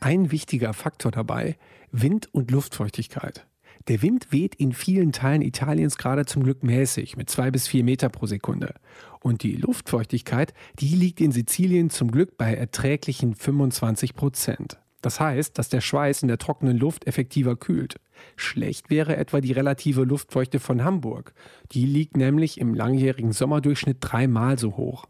Ein 0.01 0.31
wichtiger 0.31 0.73
Faktor 0.73 1.11
dabei, 1.11 1.55
Wind 1.91 2.27
und 2.33 2.51
Luftfeuchtigkeit. 2.51 3.47
Der 3.89 4.01
Wind 4.01 4.31
weht 4.31 4.55
in 4.55 4.71
vielen 4.71 5.11
Teilen 5.11 5.41
Italiens 5.41 5.97
gerade 5.97 6.25
zum 6.25 6.43
Glück 6.43 6.63
mäßig 6.63 7.17
mit 7.17 7.29
zwei 7.29 7.51
bis 7.51 7.67
vier 7.67 7.83
Meter 7.83 8.07
pro 8.07 8.25
Sekunde. 8.25 8.75
Und 9.19 9.43
die 9.43 9.57
Luftfeuchtigkeit, 9.57 10.53
die 10.79 10.95
liegt 10.95 11.19
in 11.19 11.33
Sizilien 11.33 11.89
zum 11.89 12.09
Glück 12.09 12.37
bei 12.37 12.53
erträglichen 12.53 13.35
25 13.35 14.15
Prozent. 14.15 14.79
Das 15.01 15.19
heißt, 15.19 15.57
dass 15.57 15.67
der 15.67 15.81
Schweiß 15.81 16.21
in 16.21 16.29
der 16.29 16.37
trockenen 16.37 16.77
Luft 16.77 17.07
effektiver 17.07 17.57
kühlt. 17.57 17.97
Schlecht 18.37 18.89
wäre 18.89 19.17
etwa 19.17 19.41
die 19.41 19.51
relative 19.51 20.03
Luftfeuchte 20.03 20.61
von 20.61 20.85
Hamburg. 20.85 21.33
Die 21.73 21.85
liegt 21.85 22.15
nämlich 22.15 22.61
im 22.61 22.73
langjährigen 22.73 23.33
Sommerdurchschnitt 23.33 23.97
dreimal 23.99 24.57
so 24.57 24.77
hoch. 24.77 25.05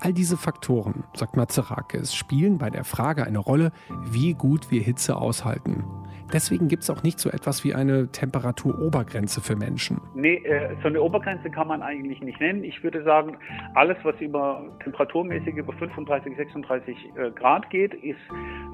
All 0.00 0.12
diese 0.12 0.36
Faktoren, 0.36 1.04
sagt 1.14 1.36
Mazerakis, 1.36 2.14
spielen 2.14 2.58
bei 2.58 2.68
der 2.68 2.84
Frage 2.84 3.24
eine 3.24 3.38
Rolle, 3.38 3.72
wie 4.10 4.34
gut 4.34 4.70
wir 4.70 4.82
Hitze 4.82 5.16
aushalten. 5.16 5.84
Deswegen 6.32 6.68
gibt 6.68 6.82
es 6.82 6.90
auch 6.90 7.02
nicht 7.02 7.18
so 7.18 7.30
etwas 7.30 7.64
wie 7.64 7.74
eine 7.74 8.08
Temperaturobergrenze 8.08 9.40
für 9.40 9.56
Menschen. 9.56 10.00
Nee, 10.14 10.36
äh, 10.36 10.74
so 10.82 10.88
eine 10.88 11.00
Obergrenze 11.02 11.50
kann 11.50 11.68
man 11.68 11.82
eigentlich 11.82 12.20
nicht 12.20 12.40
nennen. 12.40 12.64
Ich 12.64 12.82
würde 12.82 13.02
sagen, 13.02 13.36
alles, 13.74 13.96
was 14.02 14.14
über 14.20 14.64
temperaturmäßig 14.82 15.56
über 15.56 15.72
35, 15.72 16.36
36 16.36 16.96
äh, 16.96 17.30
Grad 17.32 17.68
geht, 17.70 17.94
ist, 17.94 18.18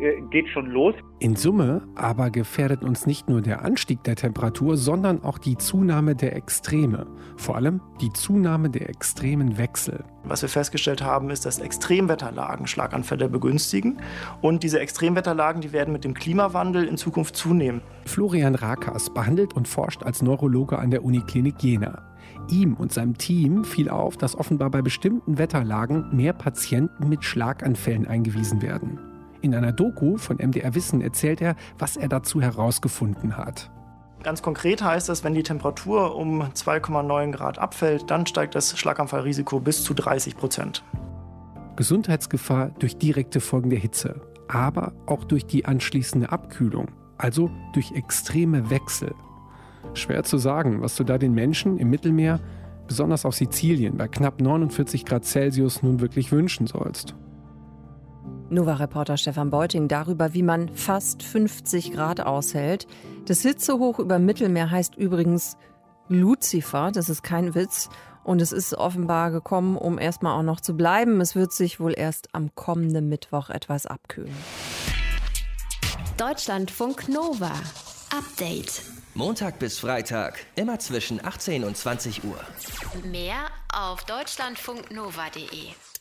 äh, 0.00 0.20
geht 0.30 0.48
schon 0.48 0.66
los. 0.66 0.94
In 1.18 1.36
Summe 1.36 1.82
aber 1.94 2.30
gefährdet 2.30 2.82
uns 2.82 3.06
nicht 3.06 3.28
nur 3.28 3.40
der 3.40 3.64
Anstieg 3.64 4.02
der 4.04 4.16
Temperatur, 4.16 4.76
sondern 4.76 5.22
auch 5.22 5.38
die 5.38 5.56
Zunahme 5.56 6.14
der 6.14 6.36
Extreme. 6.36 7.06
Vor 7.36 7.56
allem 7.56 7.80
die 8.00 8.12
Zunahme 8.12 8.70
der 8.70 8.88
extremen 8.88 9.58
Wechsel. 9.58 10.04
Was 10.28 10.42
wir 10.42 10.48
festgestellt 10.48 11.02
haben, 11.02 11.30
ist, 11.30 11.46
dass 11.46 11.60
Extremwetterlagen 11.60 12.66
Schlaganfälle 12.66 13.28
begünstigen. 13.28 13.98
Und 14.40 14.64
diese 14.64 14.80
Extremwetterlagen, 14.80 15.60
die 15.60 15.72
werden 15.72 15.92
mit 15.92 16.04
dem 16.04 16.14
Klimawandel 16.14 16.84
in 16.86 16.96
Zukunft 16.96 17.36
zunehmen. 17.36 17.80
Florian 18.06 18.56
Rakas 18.56 19.12
behandelt 19.14 19.54
und 19.54 19.68
forscht 19.68 20.02
als 20.02 20.22
Neurologe 20.22 20.78
an 20.78 20.90
der 20.90 21.04
Uniklinik 21.04 21.62
Jena. 21.62 22.02
Ihm 22.48 22.74
und 22.74 22.92
seinem 22.92 23.16
Team 23.16 23.64
fiel 23.64 23.88
auf, 23.88 24.16
dass 24.16 24.36
offenbar 24.36 24.70
bei 24.70 24.82
bestimmten 24.82 25.38
Wetterlagen 25.38 26.14
mehr 26.14 26.32
Patienten 26.32 27.08
mit 27.08 27.24
Schlaganfällen 27.24 28.06
eingewiesen 28.06 28.62
werden. 28.62 28.98
In 29.42 29.54
einer 29.54 29.72
Doku 29.72 30.16
von 30.16 30.38
MDR 30.38 30.74
Wissen 30.74 31.00
erzählt 31.00 31.40
er, 31.40 31.54
was 31.78 31.96
er 31.96 32.08
dazu 32.08 32.40
herausgefunden 32.40 33.36
hat. 33.36 33.70
Ganz 34.22 34.42
konkret 34.42 34.82
heißt 34.82 35.08
das, 35.08 35.24
wenn 35.24 35.34
die 35.34 35.42
Temperatur 35.42 36.16
um 36.16 36.42
2,9 36.42 37.32
Grad 37.32 37.58
abfällt, 37.58 38.10
dann 38.10 38.26
steigt 38.26 38.54
das 38.54 38.76
Schlaganfallrisiko 38.76 39.60
bis 39.60 39.84
zu 39.84 39.94
30 39.94 40.36
Prozent. 40.36 40.82
Gesundheitsgefahr 41.76 42.70
durch 42.78 42.96
direkte 42.96 43.40
Folgen 43.40 43.70
der 43.70 43.78
Hitze, 43.78 44.20
aber 44.48 44.92
auch 45.06 45.24
durch 45.24 45.46
die 45.46 45.66
anschließende 45.66 46.32
Abkühlung, 46.32 46.88
also 47.18 47.50
durch 47.74 47.92
extreme 47.92 48.70
Wechsel. 48.70 49.14
Schwer 49.94 50.24
zu 50.24 50.38
sagen, 50.38 50.82
was 50.82 50.96
du 50.96 51.04
da 51.04 51.18
den 51.18 51.32
Menschen 51.32 51.78
im 51.78 51.90
Mittelmeer, 51.90 52.40
besonders 52.86 53.24
auf 53.24 53.34
Sizilien 53.34 53.96
bei 53.96 54.08
knapp 54.08 54.40
49 54.40 55.04
Grad 55.04 55.24
Celsius, 55.24 55.82
nun 55.82 56.00
wirklich 56.00 56.32
wünschen 56.32 56.66
sollst. 56.66 57.14
Nova-Reporter 58.50 59.16
Stefan 59.16 59.50
Beuting 59.50 59.88
darüber, 59.88 60.34
wie 60.34 60.42
man 60.42 60.68
fast 60.74 61.22
50 61.22 61.92
Grad 61.92 62.20
aushält. 62.20 62.86
Das 63.26 63.42
Hitzehoch 63.42 63.98
über 63.98 64.18
Mittelmeer 64.18 64.70
heißt 64.70 64.96
übrigens 64.96 65.56
Lucifer, 66.08 66.90
das 66.92 67.08
ist 67.08 67.22
kein 67.22 67.54
Witz. 67.54 67.88
Und 68.22 68.42
es 68.42 68.50
ist 68.50 68.74
offenbar 68.74 69.30
gekommen, 69.30 69.76
um 69.76 69.98
erstmal 69.98 70.36
auch 70.36 70.42
noch 70.42 70.60
zu 70.60 70.76
bleiben. 70.76 71.20
Es 71.20 71.36
wird 71.36 71.52
sich 71.52 71.78
wohl 71.78 71.94
erst 71.96 72.34
am 72.34 72.52
kommenden 72.56 73.08
Mittwoch 73.08 73.50
etwas 73.50 73.86
abkühlen. 73.86 74.34
Deutschlandfunk 76.16 77.08
Nova. 77.08 77.52
Update. 78.10 78.82
Montag 79.14 79.58
bis 79.58 79.78
Freitag, 79.78 80.38
immer 80.56 80.78
zwischen 80.78 81.24
18 81.24 81.64
und 81.64 81.76
20 81.76 82.24
Uhr. 82.24 82.38
Mehr 83.04 83.46
auf 83.72 84.04
deutschlandfunknova.de. 84.04 85.95